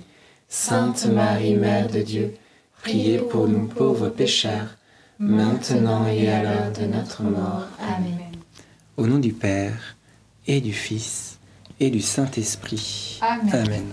Sainte 0.49 1.07
Marie, 1.07 1.57
Mère 1.57 1.89
de 1.89 2.01
Dieu, 2.01 2.35
priez 2.83 3.19
pour 3.19 3.49
nous 3.49 3.67
pauvres 3.67 4.09
pécheurs, 4.09 4.77
maintenant 5.19 6.07
et 6.07 6.29
à 6.29 6.43
l'heure 6.43 6.73
de 6.73 6.87
notre 6.87 7.25
mort. 7.25 7.67
Amen. 7.81 8.19
Au 8.97 9.07
nom 9.07 9.19
du 9.19 9.33
Père, 9.33 9.97
et 10.47 10.61
du 10.61 10.73
Fils, 10.73 11.39
et 11.81 11.91
du 11.91 12.01
Saint-Esprit. 12.01 13.19
Amen. 13.21 13.53
Amen. 13.53 13.93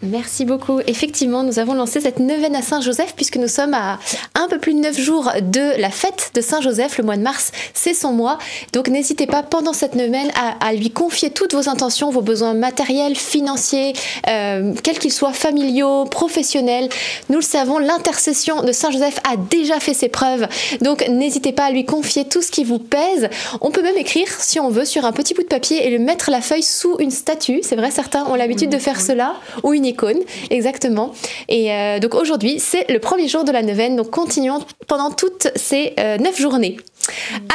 Merci 0.00 0.44
beaucoup. 0.44 0.78
Effectivement, 0.86 1.42
nous 1.42 1.58
avons 1.58 1.74
lancé 1.74 2.00
cette 2.00 2.20
neuvaine 2.20 2.54
à 2.54 2.62
Saint-Joseph 2.62 3.14
puisque 3.16 3.36
nous 3.36 3.48
sommes 3.48 3.74
à 3.74 3.98
un 4.36 4.46
peu 4.46 4.58
plus 4.58 4.72
de 4.72 4.78
neuf 4.78 4.96
jours 4.96 5.32
de 5.42 5.80
la 5.80 5.90
fête 5.90 6.30
de 6.34 6.40
Saint-Joseph. 6.40 6.98
Le 6.98 7.04
mois 7.04 7.16
de 7.16 7.22
mars, 7.22 7.50
c'est 7.74 7.94
son 7.94 8.12
mois. 8.12 8.38
Donc 8.72 8.86
n'hésitez 8.88 9.26
pas 9.26 9.42
pendant 9.42 9.72
cette 9.72 9.96
neuvaine 9.96 10.30
à, 10.60 10.72
lui 10.72 10.92
confier 10.92 11.30
toutes 11.30 11.52
vos 11.52 11.68
intentions, 11.68 12.10
vos 12.10 12.20
besoins 12.20 12.54
matériels, 12.54 13.16
financiers, 13.16 13.92
euh, 14.28 14.72
quels 14.84 15.00
qu'ils 15.00 15.12
soient, 15.12 15.32
familiaux, 15.32 16.04
professionnels. 16.04 16.88
Nous 17.28 17.38
le 17.38 17.42
savons, 17.42 17.78
l'intercession 17.78 18.62
de 18.62 18.70
Saint-Joseph 18.70 19.18
a 19.28 19.36
déjà 19.36 19.80
fait 19.80 19.94
ses 19.94 20.08
preuves. 20.08 20.46
Donc 20.80 21.08
n'hésitez 21.08 21.50
pas 21.50 21.64
à 21.64 21.70
lui 21.72 21.84
confier 21.84 22.24
tout 22.24 22.40
ce 22.40 22.52
qui 22.52 22.62
vous 22.62 22.78
pèse. 22.78 23.30
On 23.60 23.72
peut 23.72 23.82
même 23.82 23.96
écrire, 23.96 24.28
si 24.28 24.60
on 24.60 24.68
veut, 24.68 24.84
sur 24.84 25.04
un 25.04 25.12
petit 25.12 25.34
bout 25.34 25.42
de 25.42 25.48
papier 25.48 25.88
et 25.88 25.90
le 25.90 25.98
mettre 25.98 26.30
la 26.30 26.40
feuille 26.40 26.62
sous 26.62 26.96
une 27.00 27.10
statue. 27.10 27.62
C'est 27.64 27.76
vrai, 27.76 27.90
certains 27.90 28.24
ont 28.26 28.36
l'habitude 28.36 28.70
de 28.70 28.78
faire 28.78 29.00
cela. 29.00 29.34
Ou 29.64 29.74
une 29.74 29.87
icône, 29.88 30.18
exactement. 30.50 31.12
Et 31.48 31.72
euh, 31.72 31.98
donc 31.98 32.14
aujourd'hui, 32.14 32.58
c'est 32.58 32.90
le 32.90 32.98
premier 32.98 33.28
jour 33.28 33.44
de 33.44 33.52
la 33.52 33.62
neuvaine, 33.62 33.96
donc 33.96 34.10
continuons 34.10 34.60
pendant 34.86 35.10
toutes 35.10 35.48
ces 35.56 35.94
euh, 35.98 36.18
neuf 36.18 36.40
journées. 36.40 36.76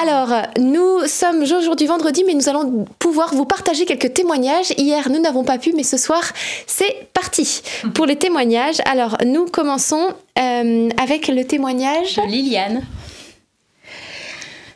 Alors, 0.02 0.30
nous 0.60 1.06
sommes 1.08 1.42
aujourd'hui 1.42 1.88
vendredi, 1.88 2.24
mais 2.26 2.34
nous 2.34 2.50
allons 2.50 2.86
pouvoir 3.00 3.34
vous 3.34 3.46
partager 3.46 3.86
quelques 3.86 4.14
témoignages. 4.14 4.74
Hier, 4.78 5.10
nous 5.10 5.20
n'avons 5.20 5.44
pas 5.44 5.58
pu, 5.58 5.74
mais 5.74 5.84
ce 5.84 5.98
soir, 5.98 6.24
c'est 6.66 7.08
parti 7.14 7.62
pour 7.94 8.06
les 8.06 8.16
témoignages. 8.16 8.78
Alors, 8.86 9.18
nous 9.26 9.46
commençons 9.46 10.14
euh, 10.40 10.90
avec 11.02 11.28
le 11.28 11.44
témoignage 11.46 12.16
de 12.16 12.28
Liliane. 12.28 12.84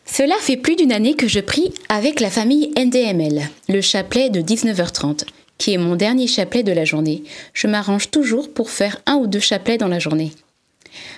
Cela 0.06 0.36
fait 0.39 0.58
plus 0.58 0.76
d'une 0.76 0.91
année 0.91 1.15
que 1.15 1.28
je 1.28 1.39
prie 1.39 1.74
avec 1.89 2.20
la 2.20 2.30
famille 2.30 2.72
NDML, 2.78 3.50
le 3.70 3.82
chapelet 3.82 4.30
de 4.30 4.41
19h30 4.41 5.26
qui 5.58 5.74
est 5.74 5.78
mon 5.78 5.96
dernier 5.96 6.28
chapelet 6.28 6.63
de 6.63 6.72
la 6.72 6.86
journée. 6.86 7.24
Je 7.54 7.67
m'arrange 7.67 8.12
toujours 8.12 8.52
pour 8.54 8.70
faire 8.70 9.02
un 9.06 9.15
ou 9.15 9.28
deux 9.28 9.39
chapelets 9.39 9.78
dans 9.78 9.88
la 9.88 10.00
journée. 10.00 10.32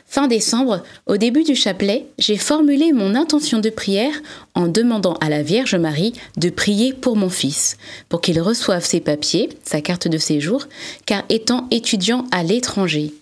Fin 0.05 0.27
décembre, 0.27 0.83
au 1.05 1.17
début 1.17 1.43
du 1.43 1.55
chapelet, 1.55 2.07
j'ai 2.17 2.37
formulé 2.37 2.93
mon 2.93 3.15
intention 3.15 3.59
de 3.59 3.69
prière 3.69 4.13
en 4.55 4.67
demandant 4.67 5.13
à 5.21 5.29
la 5.29 5.43
Vierge 5.43 5.75
Marie 5.75 6.13
de 6.37 6.49
prier 6.49 6.93
pour 6.93 7.15
mon 7.15 7.29
fils, 7.29 7.77
pour 8.09 8.19
qu'il 8.19 8.41
reçoive 8.41 8.83
ses 8.83 9.01
papiers, 9.01 9.49
sa 9.63 9.81
carte 9.81 10.07
de 10.07 10.17
séjour, 10.17 10.67
car 11.05 11.23
étant 11.29 11.67
étudiant 11.69 12.25
à 12.31 12.43
l'étranger. 12.43 13.13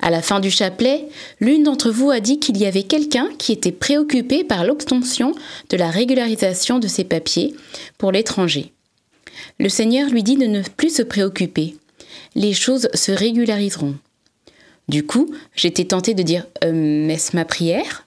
À 0.00 0.10
la 0.10 0.22
fin 0.22 0.40
du 0.40 0.50
chapelet, 0.50 1.06
l'une 1.40 1.64
d'entre 1.64 1.90
vous 1.90 2.10
a 2.10 2.20
dit 2.20 2.38
qu'il 2.38 2.56
y 2.56 2.66
avait 2.66 2.84
quelqu'un 2.84 3.28
qui 3.38 3.52
était 3.52 3.72
préoccupé 3.72 4.44
par 4.44 4.64
l'obtention 4.64 5.34
de 5.70 5.76
la 5.76 5.90
régularisation 5.90 6.78
de 6.78 6.88
ses 6.88 7.04
papiers 7.04 7.54
pour 7.98 8.12
l'étranger. 8.12 8.72
Le 9.58 9.68
Seigneur 9.68 10.10
lui 10.10 10.22
dit 10.22 10.36
de 10.36 10.46
ne 10.46 10.62
plus 10.62 10.96
se 10.96 11.02
préoccuper. 11.02 11.76
Les 12.34 12.52
choses 12.52 12.88
se 12.94 13.12
régulariseront. 13.12 13.96
Du 14.88 15.04
coup, 15.04 15.34
j'étais 15.54 15.84
tentée 15.84 16.14
de 16.14 16.22
dire 16.22 16.46
euh, 16.64 17.08
Est-ce 17.08 17.34
ma 17.34 17.44
prière? 17.44 18.06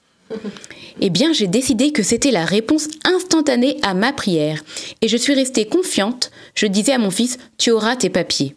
Eh 1.00 1.10
bien, 1.10 1.32
j'ai 1.32 1.46
décidé 1.46 1.92
que 1.92 2.02
c'était 2.02 2.30
la 2.30 2.44
réponse 2.44 2.88
instantanée 3.04 3.76
à 3.82 3.94
ma 3.94 4.12
prière. 4.12 4.62
Et 5.02 5.08
je 5.08 5.16
suis 5.16 5.34
restée 5.34 5.66
confiante. 5.66 6.30
Je 6.54 6.66
disais 6.66 6.92
à 6.92 6.98
mon 6.98 7.10
fils 7.10 7.38
Tu 7.58 7.70
auras 7.70 7.96
tes 7.96 8.10
papiers. 8.10 8.54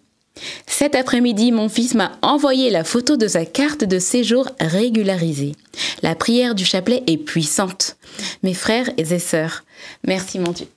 Cet 0.65 0.95
après-midi, 0.95 1.51
mon 1.51 1.69
fils 1.69 1.93
m'a 1.93 2.13
envoyé 2.21 2.69
la 2.69 2.83
photo 2.83 3.17
de 3.17 3.27
sa 3.27 3.45
carte 3.45 3.83
de 3.83 3.99
séjour 3.99 4.49
régularisée. 4.59 5.53
La 6.01 6.15
prière 6.15 6.55
du 6.55 6.65
chapelet 6.65 7.03
est 7.07 7.17
puissante. 7.17 7.97
Mes 8.41 8.53
frères 8.53 8.89
et 8.97 9.19
sœurs, 9.19 9.63
merci 10.05 10.39
mon 10.39 10.51
Dieu. 10.51 10.67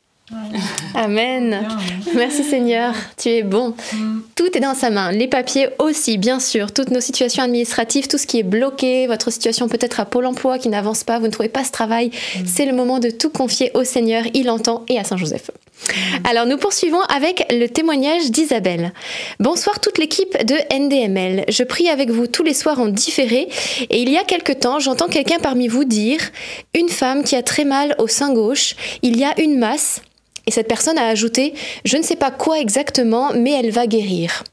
Amen. 0.95 1.69
Merci 2.15 2.43
Seigneur, 2.43 2.95
tu 3.17 3.29
es 3.29 3.43
bon. 3.43 3.75
Mm. 3.93 4.21
Tout 4.35 4.57
est 4.57 4.61
dans 4.61 4.75
sa 4.75 4.91
main. 4.91 5.13
Les 5.13 5.29
papiers 5.29 5.69
aussi, 5.79 6.19
bien 6.19 6.41
sûr. 6.41 6.73
Toutes 6.73 6.91
nos 6.91 7.01
situations 7.01 7.45
administratives, 7.45 8.09
tout 8.09 8.19
ce 8.19 8.27
qui 8.27 8.41
est 8.41 8.43
bloqué, 8.43 9.07
votre 9.07 9.31
situation 9.31 9.69
peut-être 9.69 10.01
à 10.01 10.05
Pôle 10.05 10.27
emploi 10.27 10.59
qui 10.59 10.69
n'avance 10.69 11.05
pas, 11.05 11.19
vous 11.19 11.27
ne 11.27 11.31
trouvez 11.31 11.49
pas 11.49 11.63
ce 11.63 11.71
travail, 11.71 12.09
mm. 12.09 12.41
c'est 12.47 12.67
le 12.67 12.73
moment 12.73 12.99
de 12.99 13.11
tout 13.11 13.31
confier 13.31 13.71
au 13.75 13.85
Seigneur. 13.85 14.25
Il 14.35 14.51
entend 14.51 14.85
et 14.89 14.99
à 14.99 15.05
Saint-Joseph. 15.05 15.51
Mm. 15.51 15.93
Alors 16.29 16.47
nous 16.47 16.57
poursuivons 16.57 17.03
avec 17.03 17.47
le 17.51 17.69
témoignage 17.69 18.31
d'Isabelle. 18.33 18.93
Bonsoir 19.39 19.79
toute 19.79 19.99
l'équipe 19.99 20.45
de 20.45 20.57
NDML. 20.75 21.45
Je 21.49 21.63
prie 21.63 21.89
avec 21.89 22.11
vous 22.11 22.27
tous 22.27 22.43
les 22.43 22.55
soirs 22.55 22.81
en 22.81 22.89
différé 22.89 23.49
et 23.91 24.03
il 24.03 24.11
y 24.11 24.17
a 24.17 24.25
quelque 24.25 24.53
temps 24.53 24.81
j'entends 24.81 25.09
quelqu'un 25.09 25.39
parmi 25.41 25.69
vous 25.69 25.85
dire 25.85 26.21
une 26.75 26.89
femme 26.89 27.23
qui 27.23 27.37
a 27.37 27.43
très 27.43 27.65
mal 27.65 27.95
au 27.99 28.09
sein 28.09 28.33
gauche, 28.33 28.75
il 29.03 29.17
y 29.19 29.25
a 29.25 29.39
une 29.41 29.59
masse 29.59 30.01
et 30.47 30.51
cette 30.51 30.69
personne 30.69 30.99
a 30.99 31.09
ajouté 31.09 31.55
Je 31.85 31.97
ne 31.97 32.03
sais 32.03 32.17
pas 32.17 32.31
quoi 32.31 32.59
exactement, 32.61 33.33
mais 33.35 33.53
elle 33.53 33.71
va 33.71 33.87
guérir. 33.87 34.45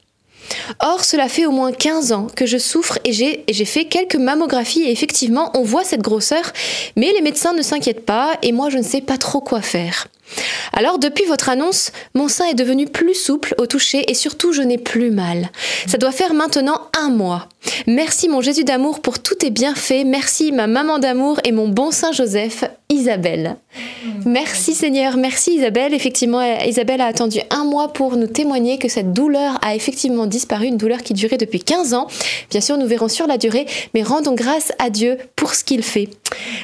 Or, 0.80 1.04
cela 1.04 1.28
fait 1.28 1.46
au 1.46 1.50
moins 1.50 1.72
15 1.72 2.12
ans 2.12 2.26
que 2.34 2.46
je 2.46 2.58
souffre 2.58 2.98
et 3.04 3.12
j'ai 3.12 3.64
fait 3.64 3.86
quelques 3.86 4.16
mammographies 4.16 4.82
et 4.82 4.90
effectivement, 4.90 5.50
on 5.54 5.62
voit 5.62 5.84
cette 5.84 6.02
grosseur, 6.02 6.52
mais 6.96 7.12
les 7.12 7.22
médecins 7.22 7.52
ne 7.52 7.62
s'inquiètent 7.62 8.04
pas 8.04 8.34
et 8.42 8.52
moi, 8.52 8.70
je 8.70 8.78
ne 8.78 8.82
sais 8.82 9.00
pas 9.00 9.16
trop 9.16 9.40
quoi 9.40 9.62
faire. 9.62 10.08
Alors 10.72 10.98
depuis 10.98 11.24
votre 11.26 11.48
annonce, 11.48 11.92
mon 12.14 12.28
sein 12.28 12.46
est 12.46 12.54
devenu 12.54 12.86
plus 12.86 13.14
souple 13.14 13.54
au 13.58 13.66
toucher 13.66 14.10
et 14.10 14.14
surtout 14.14 14.52
je 14.52 14.62
n'ai 14.62 14.78
plus 14.78 15.10
mal. 15.10 15.50
Ça 15.86 15.98
doit 15.98 16.12
faire 16.12 16.34
maintenant 16.34 16.80
un 16.98 17.10
mois. 17.10 17.48
Merci 17.86 18.28
mon 18.28 18.40
Jésus 18.40 18.64
d'amour 18.64 19.00
pour 19.00 19.20
tout 19.20 19.34
tes 19.34 19.50
bienfaits. 19.50 20.04
Merci 20.04 20.50
ma 20.50 20.66
maman 20.66 20.98
d'amour 20.98 21.38
et 21.44 21.52
mon 21.52 21.68
bon 21.68 21.90
Saint 21.90 22.12
Joseph, 22.12 22.64
Isabelle. 22.94 23.56
Merci 24.24 24.74
Seigneur, 24.74 25.16
merci 25.16 25.56
Isabelle. 25.56 25.94
Effectivement, 25.94 26.42
Isabelle 26.64 27.00
a 27.00 27.06
attendu 27.06 27.40
un 27.50 27.64
mois 27.64 27.92
pour 27.92 28.16
nous 28.16 28.26
témoigner 28.26 28.78
que 28.78 28.88
cette 28.88 29.12
douleur 29.12 29.58
a 29.62 29.74
effectivement 29.74 30.26
disparu, 30.26 30.66
une 30.66 30.76
douleur 30.76 31.02
qui 31.02 31.14
durait 31.14 31.36
depuis 31.36 31.60
15 31.60 31.94
ans. 31.94 32.06
Bien 32.50 32.60
sûr, 32.60 32.76
nous 32.76 32.86
verrons 32.86 33.08
sur 33.08 33.26
la 33.26 33.38
durée, 33.38 33.66
mais 33.94 34.02
rendons 34.02 34.34
grâce 34.34 34.72
à 34.78 34.90
Dieu 34.90 35.18
pour 35.36 35.54
ce 35.54 35.64
qu'il 35.64 35.82
fait. 35.82 36.08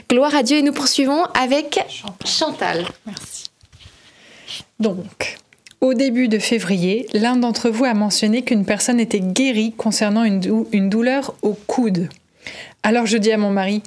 Gloire 0.09 0.35
à 0.35 0.43
Dieu 0.43 0.59
et 0.59 0.63
nous 0.63 0.73
poursuivons 0.73 1.23
avec 1.35 1.81
Chantal. 2.25 2.87
Merci. 3.07 3.45
Donc, 4.79 5.37
au 5.81 5.95
début 5.95 6.29
de 6.29 6.39
février, 6.39 7.07
l'un 7.15 7.37
d'entre 7.37 7.71
vous 7.71 7.87
a 7.87 7.95
mentionné 7.95 8.43
qu'une 8.43 8.67
personne 8.67 9.01
était 9.01 9.21
guérie 9.21 9.73
concernant 9.77 10.25
une, 10.25 10.91
douleur 10.91 11.35
au 11.41 11.55
coude. 11.55 12.09
Alors 12.83 13.07
je 13.07 13.17
dis 13.17 13.33
à 13.33 13.39
mon 13.39 13.51
mari, 13.51 13.83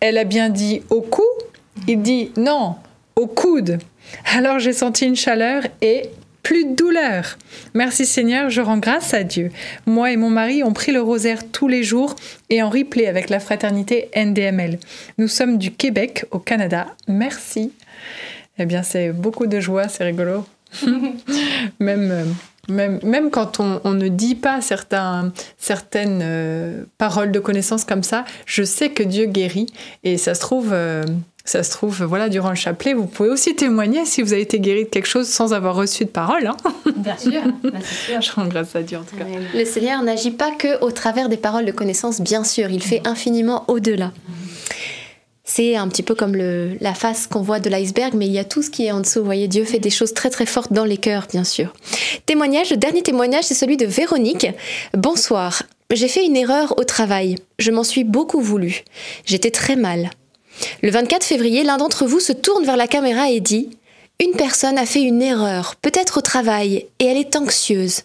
elle 0.00 0.18
a 0.18 0.24
bien 0.24 0.50
dit 0.50 0.82
au 0.90 1.00
cou 1.00 1.22
Il 1.86 2.02
dit 2.02 2.30
non, 2.36 2.76
au 3.16 3.26
coude. 3.26 3.78
Alors 4.34 4.58
j'ai 4.58 4.72
senti 4.72 5.06
une 5.06 5.16
chaleur 5.16 5.62
et 5.80 6.02
plus 6.42 6.64
de 6.64 6.74
douleur. 6.74 7.36
Merci 7.74 8.06
Seigneur, 8.06 8.48
je 8.48 8.62
rends 8.62 8.78
grâce 8.78 9.12
à 9.12 9.22
Dieu. 9.22 9.50
Moi 9.86 10.12
et 10.12 10.16
mon 10.16 10.30
mari 10.30 10.62
ont 10.62 10.72
pris 10.72 10.92
le 10.92 11.02
rosaire 11.02 11.40
tous 11.52 11.68
les 11.68 11.82
jours 11.82 12.16
et 12.48 12.62
en 12.62 12.70
replay 12.70 13.06
avec 13.06 13.28
la 13.28 13.38
fraternité 13.38 14.08
NDML. 14.16 14.78
Nous 15.18 15.28
sommes 15.28 15.58
du 15.58 15.72
Québec 15.72 16.24
au 16.30 16.38
Canada. 16.38 16.86
Merci. 17.06 17.72
Eh 18.58 18.66
bien, 18.66 18.82
c'est 18.82 19.12
beaucoup 19.12 19.46
de 19.46 19.60
joie, 19.60 19.88
c'est 19.88 20.04
rigolo. 20.04 20.44
même, 21.80 22.10
euh, 22.10 22.24
même, 22.68 22.98
même 23.02 23.30
quand 23.30 23.60
on, 23.60 23.80
on, 23.84 23.92
ne 23.92 24.08
dit 24.08 24.34
pas 24.34 24.60
certains, 24.60 25.32
certaines 25.58 26.20
euh, 26.22 26.84
paroles 26.98 27.30
de 27.30 27.38
connaissance 27.38 27.84
comme 27.84 28.02
ça, 28.02 28.24
je 28.46 28.64
sais 28.64 28.90
que 28.90 29.02
Dieu 29.02 29.26
guérit. 29.26 29.66
Et 30.02 30.18
ça 30.18 30.34
se 30.34 30.40
trouve, 30.40 30.70
euh, 30.72 31.04
ça 31.48 31.62
se 31.62 31.70
trouve, 31.70 32.02
voilà, 32.04 32.28
durant 32.28 32.50
le 32.50 32.54
chapelet, 32.54 32.92
vous 32.92 33.06
pouvez 33.06 33.30
aussi 33.30 33.54
témoigner 33.54 34.04
si 34.04 34.22
vous 34.22 34.32
avez 34.32 34.42
été 34.42 34.60
guéri 34.60 34.84
de 34.84 34.88
quelque 34.90 35.08
chose 35.08 35.28
sans 35.28 35.54
avoir 35.54 35.74
reçu 35.74 36.04
de 36.04 36.10
parole. 36.10 36.46
Hein. 36.46 36.56
Bien 36.96 37.16
sûr, 37.16 37.40
Je 38.20 38.32
rends 38.32 38.46
grâce 38.46 38.76
à 38.76 38.82
Dieu 38.82 38.98
en 38.98 39.02
tout 39.02 39.16
cas. 39.16 39.24
Le 39.54 39.64
Seigneur 39.64 40.02
n'agit 40.02 40.30
pas 40.30 40.50
que 40.50 40.82
au 40.82 40.90
travers 40.90 41.28
des 41.28 41.36
paroles 41.36 41.64
de 41.64 41.72
connaissance, 41.72 42.20
bien 42.20 42.44
sûr, 42.44 42.70
il 42.70 42.82
fait 42.82 43.06
infiniment 43.06 43.64
au-delà. 43.68 44.12
C'est 45.44 45.76
un 45.76 45.88
petit 45.88 46.02
peu 46.02 46.14
comme 46.14 46.36
la 46.36 46.92
face 46.92 47.26
qu'on 47.26 47.40
voit 47.40 47.60
de 47.60 47.70
l'iceberg, 47.70 48.12
mais 48.14 48.26
il 48.26 48.32
y 48.32 48.38
a 48.38 48.44
tout 48.44 48.60
ce 48.60 48.68
qui 48.68 48.84
est 48.84 48.92
en 48.92 49.00
dessous. 49.00 49.20
Vous 49.20 49.24
voyez, 49.24 49.48
Dieu 49.48 49.64
fait 49.64 49.78
des 49.78 49.88
choses 49.88 50.12
très 50.12 50.28
très 50.28 50.44
fortes 50.44 50.74
dans 50.74 50.84
les 50.84 50.98
cœurs, 50.98 51.26
bien 51.32 51.44
sûr. 51.44 51.72
Témoignage, 52.26 52.70
le 52.70 52.76
dernier 52.76 53.02
témoignage, 53.02 53.44
c'est 53.44 53.54
celui 53.54 53.78
de 53.78 53.86
Véronique. 53.86 54.48
Bonsoir. 54.92 55.62
J'ai 55.90 56.08
fait 56.08 56.26
une 56.26 56.36
erreur 56.36 56.78
au 56.78 56.84
travail. 56.84 57.36
Je 57.58 57.70
m'en 57.70 57.84
suis 57.84 58.04
beaucoup 58.04 58.42
voulu. 58.42 58.84
J'étais 59.24 59.50
très 59.50 59.74
mal. 59.74 60.10
Le 60.82 60.90
24 60.90 61.24
février, 61.24 61.62
l'un 61.62 61.76
d'entre 61.76 62.06
vous 62.06 62.20
se 62.20 62.32
tourne 62.32 62.64
vers 62.64 62.76
la 62.76 62.86
caméra 62.86 63.30
et 63.30 63.40
dit 63.40 63.70
une 64.20 64.32
personne 64.32 64.78
a 64.78 64.84
fait 64.84 65.02
une 65.02 65.22
erreur, 65.22 65.76
peut-être 65.76 66.18
au 66.18 66.22
travail, 66.22 66.86
et 66.98 67.04
elle 67.04 67.16
est 67.16 67.36
anxieuse. 67.36 68.00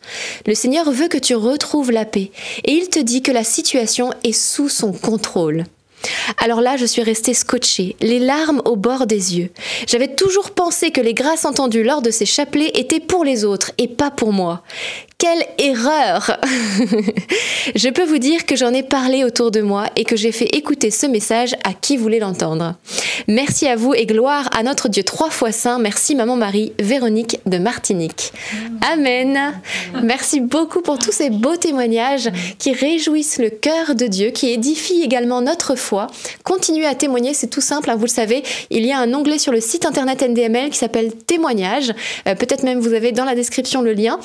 Le 0.45 0.53
Seigneur 0.53 0.91
veut 0.91 1.07
que 1.07 1.17
tu 1.17 1.33
retrouves 1.33 1.89
la 1.89 2.05
paix, 2.05 2.29
et 2.65 2.71
il 2.73 2.89
te 2.89 2.99
dit 2.99 3.23
que 3.23 3.31
la 3.31 3.43
situation 3.43 4.11
est 4.23 4.31
sous 4.31 4.69
son 4.69 4.93
contrôle. 4.93 5.63
Alors 6.37 6.61
là, 6.61 6.77
je 6.77 6.85
suis 6.85 7.01
restée 7.01 7.33
scotchée, 7.33 7.95
les 7.99 8.19
larmes 8.19 8.61
au 8.65 8.75
bord 8.75 9.07
des 9.07 9.39
yeux. 9.39 9.49
J'avais 9.87 10.13
toujours 10.13 10.51
pensé 10.51 10.91
que 10.91 11.01
les 11.01 11.15
grâces 11.15 11.45
entendues 11.45 11.83
lors 11.83 12.03
de 12.03 12.11
ces 12.11 12.25
chapelets 12.27 12.71
étaient 12.75 12.99
pour 12.99 13.23
les 13.23 13.43
autres 13.43 13.71
et 13.79 13.87
pas 13.87 14.11
pour 14.11 14.33
moi. 14.33 14.61
Quelle 15.23 15.45
erreur 15.57 16.37
Je 17.75 17.87
peux 17.87 18.03
vous 18.03 18.17
dire 18.17 18.45
que 18.45 18.57
j'en 18.57 18.73
ai 18.73 18.83
parlé 18.83 19.23
autour 19.23 19.51
de 19.51 19.61
moi 19.61 19.85
et 19.95 20.03
que 20.03 20.17
j'ai 20.17 20.33
fait 20.33 20.53
écouter 20.53 20.91
ce 20.91 21.05
message 21.05 21.55
à 21.63 21.71
qui 21.71 21.95
voulait 21.95 22.19
l'entendre. 22.19 22.75
Merci 23.29 23.69
à 23.69 23.77
vous 23.77 23.93
et 23.93 24.05
gloire 24.05 24.49
à 24.53 24.63
notre 24.63 24.89
Dieu 24.89 25.01
trois 25.01 25.29
fois 25.29 25.53
saint. 25.53 25.79
Merci 25.79 26.15
Maman 26.15 26.35
Marie, 26.35 26.73
Véronique 26.77 27.39
de 27.45 27.57
Martinique. 27.57 28.33
Amen. 28.91 29.53
Merci 30.03 30.41
beaucoup 30.41 30.81
pour 30.81 30.99
tous 30.99 31.13
ces 31.13 31.29
beaux 31.29 31.55
témoignages 31.55 32.29
qui 32.59 32.73
réjouissent 32.73 33.39
le 33.39 33.49
cœur 33.49 33.95
de 33.95 34.07
Dieu, 34.07 34.31
qui 34.31 34.49
édifient 34.49 35.03
également 35.03 35.39
notre 35.39 35.75
foi. 35.75 36.07
Continuez 36.43 36.85
à 36.85 36.95
témoigner, 36.95 37.33
c'est 37.33 37.47
tout 37.47 37.61
simple, 37.61 37.89
hein, 37.89 37.95
vous 37.95 38.05
le 38.05 38.09
savez. 38.09 38.43
Il 38.69 38.85
y 38.85 38.91
a 38.91 38.99
un 38.99 39.13
onglet 39.13 39.37
sur 39.37 39.53
le 39.53 39.61
site 39.61 39.85
internet 39.85 40.21
NDML 40.21 40.69
qui 40.69 40.79
s'appelle 40.79 41.13
Témoignages. 41.15 41.93
Euh, 42.27 42.35
peut-être 42.35 42.63
même 42.63 42.81
vous 42.81 42.91
avez 42.91 43.13
dans 43.13 43.23
la 43.23 43.35
description 43.35 43.81
le 43.81 43.93
lien. 43.93 44.19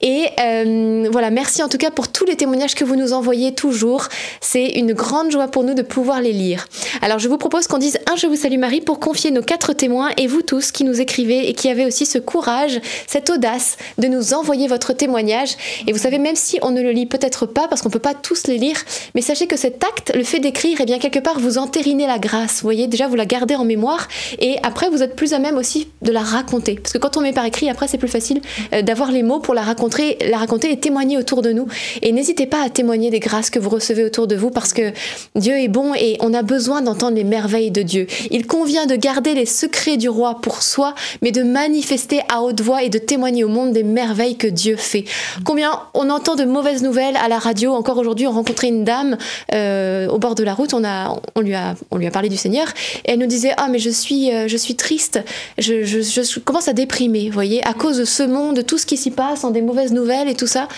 Et 0.00 0.28
euh, 0.40 1.08
voilà, 1.10 1.30
merci 1.30 1.62
en 1.62 1.68
tout 1.68 1.78
cas 1.78 1.90
pour 1.90 2.08
tous 2.08 2.24
les 2.24 2.36
témoignages 2.36 2.74
que 2.74 2.84
vous 2.84 2.96
nous 2.96 3.12
envoyez 3.12 3.54
toujours. 3.54 4.08
C'est 4.40 4.66
une 4.66 4.92
grande 4.92 5.30
joie 5.30 5.48
pour 5.48 5.64
nous 5.64 5.74
de 5.74 5.82
pouvoir 5.82 6.20
les 6.20 6.32
lire. 6.32 6.66
Alors 7.02 7.18
je 7.18 7.28
vous 7.28 7.38
propose 7.38 7.66
qu'on 7.66 7.78
dise 7.78 7.98
un 8.10 8.16
Je 8.16 8.26
vous 8.26 8.36
salue 8.36 8.58
Marie 8.58 8.80
pour 8.80 9.00
confier 9.00 9.30
nos 9.30 9.42
quatre 9.42 9.72
témoins 9.72 10.10
et 10.16 10.26
vous 10.26 10.42
tous 10.42 10.70
qui 10.72 10.84
nous 10.84 11.00
écrivez 11.00 11.48
et 11.48 11.54
qui 11.54 11.68
avez 11.68 11.86
aussi 11.86 12.06
ce 12.06 12.18
courage, 12.18 12.80
cette 13.06 13.30
audace 13.30 13.76
de 13.98 14.06
nous 14.06 14.34
envoyer 14.34 14.68
votre 14.68 14.92
témoignage. 14.92 15.56
Et 15.86 15.92
vous 15.92 15.98
savez, 15.98 16.18
même 16.18 16.36
si 16.36 16.58
on 16.62 16.70
ne 16.70 16.82
le 16.82 16.90
lit 16.90 17.06
peut-être 17.06 17.46
pas 17.46 17.68
parce 17.68 17.82
qu'on 17.82 17.90
peut 17.90 17.98
pas 17.98 18.14
tous 18.14 18.46
les 18.46 18.58
lire, 18.58 18.76
mais 19.14 19.22
sachez 19.22 19.46
que 19.46 19.56
cet 19.56 19.82
acte, 19.84 20.12
le 20.14 20.24
fait 20.24 20.40
d'écrire, 20.40 20.80
et 20.80 20.84
eh 20.84 20.86
bien 20.86 20.98
quelque 20.98 21.18
part 21.18 21.38
vous 21.38 21.58
entérinez 21.58 22.06
la 22.06 22.18
grâce. 22.18 22.56
Vous 22.56 22.62
voyez, 22.62 22.86
déjà 22.86 23.08
vous 23.08 23.16
la 23.16 23.26
gardez 23.26 23.56
en 23.56 23.64
mémoire 23.64 24.08
et 24.38 24.56
après 24.62 24.88
vous 24.88 25.02
êtes 25.02 25.16
plus 25.16 25.32
à 25.32 25.38
même 25.38 25.56
aussi 25.56 25.88
de 26.02 26.12
la 26.12 26.22
raconter. 26.22 26.76
Parce 26.76 26.92
que 26.92 26.98
quand 26.98 27.16
on 27.16 27.20
met 27.20 27.32
par 27.32 27.44
écrit, 27.44 27.68
après 27.70 27.88
c'est 27.88 27.98
plus 27.98 28.08
facile 28.08 28.40
euh, 28.72 28.82
d'avoir 28.82 29.10
les 29.10 29.22
mots 29.22 29.40
pour 29.40 29.54
la 29.54 29.62
raconter 29.62 30.17
la 30.26 30.38
raconter 30.38 30.72
et 30.72 30.78
témoigner 30.78 31.18
autour 31.18 31.42
de 31.42 31.52
nous. 31.52 31.66
Et 32.02 32.12
n'hésitez 32.12 32.46
pas 32.46 32.62
à 32.62 32.70
témoigner 32.70 33.10
des 33.10 33.20
grâces 33.20 33.50
que 33.50 33.58
vous 33.58 33.70
recevez 33.70 34.04
autour 34.04 34.26
de 34.26 34.36
vous 34.36 34.50
parce 34.50 34.72
que 34.72 34.92
Dieu 35.34 35.58
est 35.58 35.68
bon 35.68 35.94
et 35.94 36.16
on 36.20 36.34
a 36.34 36.42
besoin 36.42 36.82
d'entendre 36.82 37.16
les 37.16 37.24
merveilles 37.24 37.70
de 37.70 37.82
Dieu. 37.82 38.06
Il 38.30 38.46
convient 38.46 38.86
de 38.86 38.96
garder 38.96 39.34
les 39.34 39.46
secrets 39.46 39.96
du 39.96 40.08
roi 40.08 40.40
pour 40.40 40.62
soi, 40.62 40.94
mais 41.22 41.32
de 41.32 41.42
manifester 41.42 42.20
à 42.28 42.42
haute 42.42 42.60
voix 42.60 42.82
et 42.82 42.88
de 42.88 42.98
témoigner 42.98 43.44
au 43.44 43.48
monde 43.48 43.72
des 43.72 43.82
merveilles 43.82 44.36
que 44.36 44.46
Dieu 44.46 44.76
fait. 44.76 45.04
Combien 45.44 45.70
on 45.94 46.10
entend 46.10 46.36
de 46.36 46.44
mauvaises 46.44 46.82
nouvelles 46.82 47.16
à 47.16 47.28
la 47.28 47.38
radio. 47.38 47.72
Encore 47.72 47.98
aujourd'hui, 47.98 48.26
on 48.26 48.32
rencontrait 48.32 48.68
une 48.68 48.84
dame 48.84 49.16
euh, 49.54 50.08
au 50.08 50.18
bord 50.18 50.34
de 50.34 50.44
la 50.44 50.54
route. 50.54 50.74
On, 50.74 50.84
a, 50.84 51.20
on, 51.34 51.40
lui 51.40 51.54
a, 51.54 51.74
on 51.90 51.96
lui 51.96 52.06
a 52.06 52.10
parlé 52.10 52.28
du 52.28 52.36
Seigneur 52.36 52.68
et 53.04 53.12
elle 53.12 53.18
nous 53.18 53.26
disait 53.26 53.52
Ah, 53.56 53.68
mais 53.70 53.78
je 53.78 53.90
suis, 53.90 54.32
euh, 54.32 54.48
je 54.48 54.56
suis 54.56 54.76
triste. 54.76 55.20
Je, 55.58 55.84
je, 55.84 56.00
je 56.00 56.38
commence 56.40 56.68
à 56.68 56.72
déprimer, 56.72 57.26
vous 57.26 57.34
voyez, 57.34 57.66
à 57.66 57.72
cause 57.72 57.98
de 57.98 58.04
ce 58.04 58.22
monde, 58.22 58.56
de 58.56 58.62
tout 58.62 58.78
ce 58.78 58.86
qui 58.86 58.96
s'y 58.96 59.10
passe, 59.10 59.44
en 59.44 59.50
des 59.50 59.62
mauvaises 59.62 59.92
nouvelles 59.92 60.07
et 60.10 60.34
tout 60.34 60.46
ça. 60.46 60.68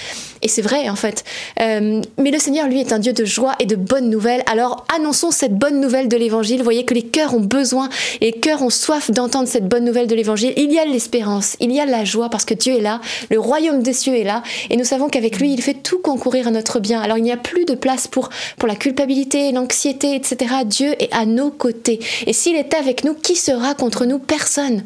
Et 0.43 0.49
c'est 0.49 0.63
vrai, 0.63 0.89
en 0.89 0.97
fait. 0.97 1.25
Euh, 1.61 2.01
mais 2.19 2.31
le 2.31 2.39
Seigneur, 2.39 2.67
lui, 2.67 2.81
est 2.81 2.93
un 2.93 2.99
Dieu 2.99 3.13
de 3.13 3.25
joie 3.25 3.55
et 3.59 3.67
de 3.67 3.77
bonnes 3.77 4.09
nouvelles. 4.09 4.43
Alors, 4.47 4.87
annonçons 4.95 5.31
cette 5.31 5.55
bonne 5.55 5.81
nouvelle 5.81 6.09
de 6.09 6.17
l'Évangile. 6.17 6.63
Voyez 6.63 6.85
que 6.85 6.95
les 6.95 7.03
cœurs 7.03 7.35
ont 7.35 7.41
besoin 7.41 7.89
et 8.21 8.27
les 8.27 8.33
cœurs 8.33 8.63
ont 8.63 8.71
soif 8.71 9.11
d'entendre 9.11 9.49
cette 9.49 9.69
bonne 9.69 9.85
nouvelle 9.85 10.07
de 10.07 10.15
l'Évangile. 10.15 10.55
Il 10.57 10.73
y 10.73 10.79
a 10.79 10.85
l'espérance, 10.85 11.57
il 11.61 11.73
y 11.73 11.81
a 11.81 11.87
la 11.87 12.05
joie 12.05 12.31
parce 12.31 12.45
que 12.45 12.55
Dieu 12.55 12.75
est 12.75 12.81
là, 12.81 13.01
le 13.31 13.39
royaume 13.39 13.83
des 13.83 13.93
cieux 13.93 14.17
est 14.17 14.25
là. 14.25 14.43
Et 14.71 14.77
nous 14.77 14.85
savons 14.85 15.09
qu'avec 15.09 15.39
lui, 15.39 15.53
il 15.53 15.61
fait 15.61 15.75
tout 15.75 15.99
concourir 15.99 16.49
à 16.49 16.51
notre 16.51 16.81
bien. 16.81 17.01
Alors, 17.01 17.19
il 17.19 17.23
n'y 17.23 17.33
a 17.33 17.37
plus 17.37 17.65
de 17.65 17.75
place 17.75 18.07
pour, 18.07 18.31
pour 18.57 18.69
la 18.69 18.77
culpabilité, 18.77 19.53
l'anxiété, 19.53 20.15
etc. 20.15 20.55
Dieu 20.65 20.95
est 20.99 21.13
à 21.13 21.27
nos 21.27 21.51
côtés. 21.51 22.01
Et 22.27 22.33
s'il 22.33 22.57
est 22.57 22.75
avec 22.75 23.05
nous, 23.05 23.15
qui 23.15 23.37
sera 23.37 23.75
contre 23.75 24.07
nous? 24.07 24.19
Personne. 24.19 24.85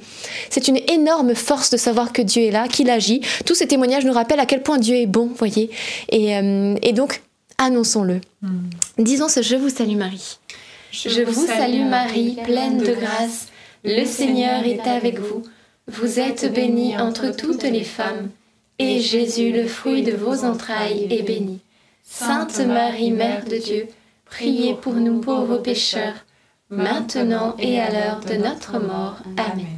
C'est 0.51 0.69
une 0.69 0.81
énorme 0.89 1.35
force 1.35 1.71
de 1.71 1.77
savoir 1.77 2.13
que 2.13 2.23
Dieu 2.23 2.43
est 2.43 2.51
là, 2.51 2.69
qu'il 2.69 2.91
agit. 2.91 3.21
Tous 3.45 3.55
ces 3.55 3.67
témoignages 3.67 4.05
nous 4.05 4.13
rappellent 4.13 4.34
à 4.39 4.47
quel 4.47 4.63
point 4.63 4.79
Dieu 4.79 4.97
est 4.97 5.07
bon, 5.07 5.31
voyez. 5.37 5.71
Et, 6.11 6.37
euh, 6.37 6.77
et 6.83 6.93
donc, 6.93 7.23
annonçons-le. 7.59 8.21
Hmm. 8.43 8.69
Disons 8.99 9.29
ce 9.29 9.43
Je 9.43 9.57
vous 9.57 9.69
salue 9.69 9.97
Marie. 9.97 10.39
Je, 10.93 11.23
vous 11.23 11.47
salue 11.47 11.89
Marie, 11.89 12.39
pleine 12.45 12.79
de 12.79 12.95
grâce. 12.95 13.49
Le 13.85 14.05
Seigneur 14.05 14.65
est 14.65 14.87
avec 14.87 15.19
vous. 15.19 15.43
Vous 15.89 16.21
êtes 16.21 16.53
bénie 16.53 16.97
entre 16.97 17.35
toutes 17.37 17.65
les 17.65 17.85
femmes, 17.85 18.31
et 18.79 19.01
Jésus, 19.01 19.53
le 19.53 19.67
fruit 19.67 20.03
de 20.03 20.13
vos 20.13 20.45
entrailles, 20.45 21.07
est 21.11 21.23
béni. 21.23 21.59
Sainte 22.03 22.61
Marie, 22.61 23.11
Mère 23.11 23.45
de 23.45 23.57
Dieu, 23.57 23.89
priez 24.25 24.75
pour 24.75 24.95
nous 24.95 25.21
pauvres 25.21 25.59
pécheurs, 25.59 26.25
maintenant 26.71 27.57
et 27.59 27.81
à 27.81 27.91
l'heure 27.91 28.21
de 28.21 28.35
notre 28.35 28.79
mort. 28.79 29.19
Amen. 29.37 29.74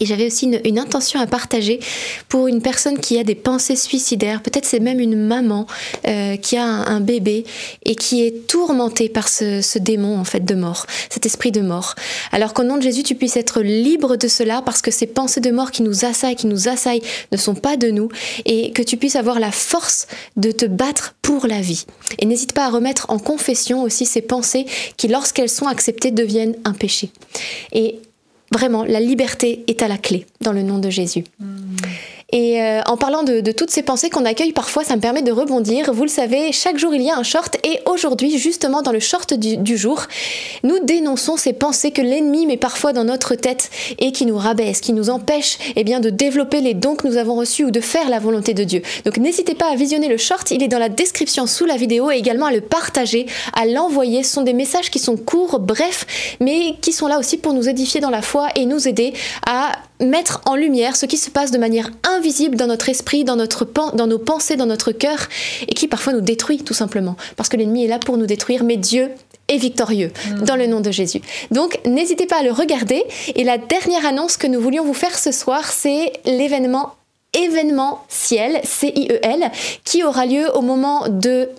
Et 0.00 0.06
j'avais 0.06 0.26
aussi 0.26 0.46
une, 0.64 0.78
intention 0.78 1.20
à 1.20 1.26
partager 1.26 1.80
pour 2.28 2.46
une 2.46 2.62
personne 2.62 2.98
qui 2.98 3.18
a 3.18 3.24
des 3.24 3.34
pensées 3.34 3.76
suicidaires. 3.76 4.42
Peut-être 4.42 4.64
c'est 4.64 4.80
même 4.80 5.00
une 5.00 5.16
maman 5.16 5.66
euh, 6.06 6.36
qui 6.36 6.56
a 6.56 6.64
un, 6.64 7.00
bébé 7.00 7.44
et 7.84 7.94
qui 7.94 8.24
est 8.24 8.46
tourmentée 8.46 9.08
par 9.08 9.28
ce, 9.28 9.78
démon 9.78 10.18
en 10.18 10.24
fait 10.24 10.44
de 10.44 10.54
mort, 10.54 10.86
cet 11.10 11.26
esprit 11.26 11.52
de 11.52 11.60
mort. 11.60 11.94
Alors 12.32 12.54
qu'au 12.54 12.64
nom 12.64 12.76
de 12.76 12.82
Jésus, 12.82 13.02
tu 13.02 13.14
puisses 13.14 13.36
être 13.36 13.60
libre 13.60 14.16
de 14.16 14.28
cela 14.28 14.62
parce 14.62 14.82
que 14.82 14.90
ces 14.90 15.06
pensées 15.06 15.40
de 15.40 15.50
mort 15.50 15.70
qui 15.70 15.82
nous 15.82 16.04
assaillent, 16.04 16.36
qui 16.36 16.46
nous 16.46 16.68
assaillent, 16.68 17.02
ne 17.32 17.36
sont 17.36 17.54
pas 17.54 17.76
de 17.76 17.90
nous 17.90 18.08
et 18.44 18.72
que 18.72 18.82
tu 18.82 18.96
puisses 18.96 19.16
avoir 19.16 19.40
la 19.40 19.52
force 19.52 20.06
de 20.36 20.50
te 20.50 20.66
battre 20.66 21.14
pour 21.22 21.46
la 21.46 21.60
vie. 21.60 21.86
Et 22.18 22.26
n'hésite 22.26 22.52
pas 22.52 22.66
à 22.66 22.70
remettre 22.70 23.06
en 23.10 23.18
confession 23.18 23.82
aussi 23.82 24.06
ces 24.06 24.22
pensées 24.22 24.66
qui, 24.96 25.08
lorsqu'elles 25.08 25.48
sont 25.48 25.66
acceptées, 25.66 26.10
deviennent 26.10 26.56
un 26.64 26.72
péché. 26.72 27.10
Et 27.72 28.00
Vraiment, 28.52 28.84
la 28.84 29.00
liberté 29.00 29.64
est 29.66 29.82
à 29.82 29.88
la 29.88 29.98
clé 29.98 30.26
dans 30.40 30.52
le 30.52 30.62
nom 30.62 30.78
de 30.78 30.90
Jésus. 30.90 31.24
Hmm. 31.38 31.76
Et 32.30 32.60
euh, 32.60 32.82
en 32.84 32.98
parlant 32.98 33.22
de, 33.22 33.40
toutes 33.52 33.70
ces 33.70 33.82
pensées 33.82 34.10
qu'on 34.10 34.26
accueille 34.26 34.52
parfois, 34.52 34.84
ça 34.84 34.94
me 34.96 35.00
permet 35.00 35.22
de 35.22 35.32
rebondir. 35.32 35.90
Vous 35.94 36.02
le 36.02 36.10
savez, 36.10 36.52
chaque 36.52 36.76
jour 36.76 36.94
il 36.94 37.00
y 37.00 37.10
a 37.10 37.16
un 37.16 37.22
short 37.22 37.56
et 37.64 37.80
aujourd'hui, 37.86 38.36
justement 38.36 38.82
dans 38.82 38.92
le 38.92 39.00
short 39.00 39.32
du, 39.32 39.76
jour, 39.78 40.02
nous 40.62 40.78
dénonçons 40.80 41.38
ces 41.38 41.54
pensées 41.54 41.90
que 41.90 42.02
l'ennemi 42.02 42.44
met 42.44 42.58
parfois 42.58 42.92
dans 42.92 43.04
notre 43.04 43.34
tête 43.34 43.70
et 43.98 44.12
qui 44.12 44.26
nous 44.26 44.36
rabaissent, 44.36 44.82
qui 44.82 44.92
nous 44.92 45.08
empêchent 45.08 45.56
eh 45.74 45.84
bien, 45.84 46.00
de 46.00 46.10
développer 46.10 46.60
les 46.60 46.74
dons 46.74 46.96
que 46.96 47.08
nous 47.08 47.16
avons 47.16 47.34
reçus 47.34 47.64
ou 47.64 47.70
de 47.70 47.80
faire 47.80 48.10
la 48.10 48.18
volonté 48.18 48.52
de 48.52 48.64
Dieu. 48.64 48.82
Donc 49.06 49.16
n'hésitez 49.16 49.54
pas 49.54 49.72
à 49.72 49.74
visionner 49.74 50.08
le 50.08 50.18
short, 50.18 50.50
il 50.50 50.62
est 50.62 50.68
dans 50.68 50.78
la 50.78 50.90
description 50.90 51.46
sous 51.46 51.64
la 51.64 51.76
vidéo 51.76 52.10
et 52.10 52.16
également 52.16 52.46
à 52.46 52.52
le 52.52 52.60
partager, 52.60 53.24
à 53.54 53.64
l'envoyer. 53.64 54.22
Ce 54.22 54.34
sont 54.34 54.42
des 54.42 54.52
messages 54.52 54.90
qui 54.90 54.98
sont 54.98 55.16
courts, 55.16 55.60
brefs, 55.60 56.36
mais 56.40 56.74
qui 56.82 56.92
sont 56.92 57.06
là 57.06 57.18
aussi 57.18 57.38
pour 57.38 57.54
nous 57.54 57.70
édifier 57.70 58.02
dans 58.02 58.10
la 58.10 58.20
foi 58.20 58.48
et 58.54 58.66
nous 58.66 58.86
aider 58.86 59.14
à 59.46 59.72
mettre 60.00 60.40
en 60.46 60.54
lumière 60.54 60.96
ce 60.96 61.06
qui 61.06 61.16
se 61.16 61.30
passe 61.30 61.50
de 61.50 61.58
manière 61.58 61.90
invisible 62.04 62.56
dans 62.56 62.66
notre 62.66 62.88
esprit, 62.88 63.24
dans, 63.24 63.36
notre 63.36 63.66
dans 63.94 64.06
nos 64.06 64.18
pensées, 64.18 64.56
dans 64.56 64.66
notre 64.66 64.92
cœur, 64.92 65.28
et 65.66 65.74
qui 65.74 65.88
parfois 65.88 66.12
nous 66.12 66.20
détruit 66.20 66.58
tout 66.58 66.74
simplement. 66.74 67.16
Parce 67.36 67.48
que 67.48 67.56
l'ennemi 67.56 67.84
est 67.84 67.88
là 67.88 67.98
pour 67.98 68.16
nous 68.16 68.26
détruire, 68.26 68.64
mais 68.64 68.76
Dieu 68.76 69.10
est 69.48 69.56
victorieux 69.56 70.12
mm. 70.30 70.42
dans 70.42 70.56
le 70.56 70.66
nom 70.66 70.80
de 70.80 70.90
Jésus. 70.90 71.20
Donc 71.50 71.80
n'hésitez 71.86 72.26
pas 72.26 72.40
à 72.40 72.42
le 72.42 72.52
regarder. 72.52 73.04
Et 73.34 73.44
la 73.44 73.58
dernière 73.58 74.06
annonce 74.06 74.36
que 74.36 74.46
nous 74.46 74.60
voulions 74.60 74.84
vous 74.84 74.94
faire 74.94 75.18
ce 75.18 75.32
soir, 75.32 75.64
c'est 75.70 76.12
l'événement 76.24 76.94
événement 77.34 78.04
ciel, 78.08 78.60
C-I-E-L, 78.64 79.50
qui 79.84 80.02
aura 80.02 80.26
lieu 80.26 80.50
au 80.54 80.62
moment 80.62 81.08
de 81.08 81.50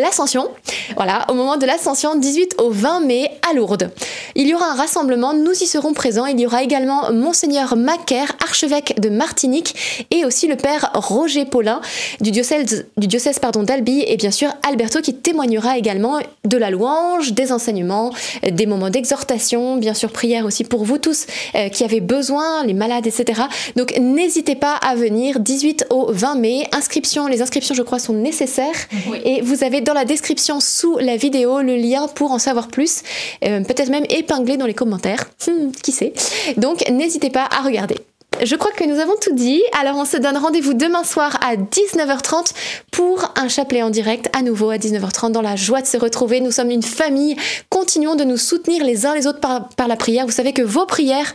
l'ascension. 0.00 0.48
Voilà, 0.96 1.26
au 1.30 1.34
moment 1.34 1.56
de 1.56 1.66
l'ascension, 1.66 2.16
18 2.16 2.56
au 2.58 2.70
20 2.70 3.00
mai 3.00 3.30
à 3.48 3.54
Lourdes. 3.54 3.90
Il 4.34 4.46
y 4.46 4.54
aura 4.54 4.70
un 4.70 4.74
rassemblement, 4.74 5.32
nous 5.32 5.52
y 5.52 5.66
serons 5.66 5.94
présents. 5.94 6.26
Il 6.26 6.38
y 6.38 6.46
aura 6.46 6.62
également 6.62 7.12
Monseigneur 7.12 7.76
Macaire, 7.76 8.32
archevêque 8.42 9.00
de 9.00 9.08
Martinique, 9.08 10.06
et 10.10 10.24
aussi 10.24 10.46
le 10.46 10.56
père 10.56 10.90
Roger 10.94 11.44
Paulin 11.44 11.80
du 12.20 12.30
diocèse, 12.30 12.86
du 12.96 13.06
diocèse 13.06 13.38
pardon, 13.38 13.62
d'Albi, 13.62 14.04
et 14.06 14.16
bien 14.16 14.30
sûr 14.30 14.50
Alberto 14.66 15.00
qui 15.00 15.14
témoignera 15.14 15.78
également 15.78 16.18
de 16.44 16.56
la 16.56 16.70
louange, 16.70 17.32
des 17.32 17.52
enseignements, 17.52 18.12
des 18.48 18.66
moments 18.66 18.90
d'exhortation, 18.90 19.76
bien 19.76 19.94
sûr 19.94 20.10
prière 20.10 20.44
aussi 20.44 20.64
pour 20.64 20.84
vous 20.84 20.98
tous 20.98 21.26
euh, 21.54 21.68
qui 21.68 21.84
avez 21.84 22.00
besoin, 22.00 22.64
les 22.64 22.74
malades, 22.74 23.06
etc. 23.06 23.42
Donc 23.76 23.96
n'hésitez 23.98 24.54
pas 24.54 24.74
à 24.74 24.94
venir 24.94 25.40
18 25.40 25.86
au 25.90 26.12
20 26.12 26.34
mai. 26.36 26.66
Inscription, 26.72 27.26
les 27.26 27.42
inscriptions 27.42 27.74
je 27.74 27.82
crois 27.82 27.98
sont 27.98 28.12
nécessaires 28.12 28.76
et 29.24 29.40
vous 29.40 29.64
avez 29.64 29.80
dans 29.86 29.94
la 29.94 30.04
description 30.04 30.60
sous 30.60 30.98
la 30.98 31.16
vidéo 31.16 31.60
le 31.60 31.76
lien 31.76 32.08
pour 32.08 32.32
en 32.32 32.38
savoir 32.38 32.68
plus, 32.68 33.02
euh, 33.44 33.60
peut-être 33.62 33.88
même 33.88 34.04
épinglé 34.10 34.56
dans 34.56 34.66
les 34.66 34.74
commentaires, 34.74 35.30
qui 35.82 35.92
sait? 35.92 36.12
Donc 36.56 36.88
n'hésitez 36.90 37.30
pas 37.30 37.48
à 37.50 37.62
regarder. 37.62 37.96
Je 38.44 38.54
crois 38.54 38.72
que 38.72 38.84
nous 38.84 38.98
avons 39.00 39.14
tout 39.18 39.32
dit, 39.32 39.62
alors 39.80 39.96
on 39.96 40.04
se 40.04 40.18
donne 40.18 40.36
rendez-vous 40.36 40.74
demain 40.74 41.04
soir 41.04 41.38
à 41.40 41.56
19h30 41.56 42.52
pour 42.90 43.32
un 43.34 43.48
chapelet 43.48 43.82
en 43.82 43.88
direct, 43.88 44.28
à 44.36 44.42
nouveau 44.42 44.68
à 44.68 44.76
19h30, 44.76 45.32
dans 45.32 45.40
la 45.40 45.56
joie 45.56 45.80
de 45.80 45.86
se 45.86 45.96
retrouver. 45.96 46.40
Nous 46.40 46.50
sommes 46.50 46.70
une 46.70 46.82
famille, 46.82 47.36
continuons 47.70 48.14
de 48.14 48.24
nous 48.24 48.36
soutenir 48.36 48.84
les 48.84 49.06
uns 49.06 49.14
les 49.14 49.26
autres 49.26 49.40
par, 49.40 49.70
par 49.70 49.88
la 49.88 49.96
prière. 49.96 50.26
Vous 50.26 50.32
savez 50.32 50.52
que 50.52 50.60
vos 50.60 50.84
prières, 50.84 51.32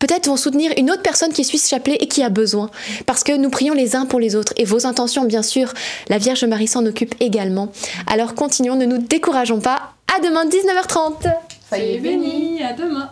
peut-être 0.00 0.26
vont 0.26 0.36
soutenir 0.36 0.72
une 0.76 0.90
autre 0.90 1.02
personne 1.02 1.32
qui 1.32 1.44
suit 1.44 1.58
ce 1.58 1.68
chapelet 1.68 1.96
et 2.00 2.08
qui 2.08 2.24
a 2.24 2.28
besoin. 2.28 2.70
Parce 3.06 3.22
que 3.22 3.36
nous 3.36 3.50
prions 3.50 3.74
les 3.74 3.94
uns 3.94 4.06
pour 4.06 4.18
les 4.18 4.34
autres. 4.34 4.52
Et 4.56 4.64
vos 4.64 4.86
intentions, 4.86 5.24
bien 5.24 5.42
sûr, 5.42 5.72
la 6.08 6.18
Vierge 6.18 6.44
Marie 6.44 6.66
s'en 6.66 6.84
occupe 6.86 7.14
également. 7.20 7.70
Alors 8.08 8.34
continuons, 8.34 8.74
ne 8.74 8.86
nous 8.86 8.98
décourageons 8.98 9.60
pas. 9.60 9.94
À 10.12 10.20
demain, 10.20 10.44
19h30. 10.46 11.32
Soyez 11.68 12.00
bénis, 12.00 12.62
à 12.64 12.72
demain. 12.72 13.08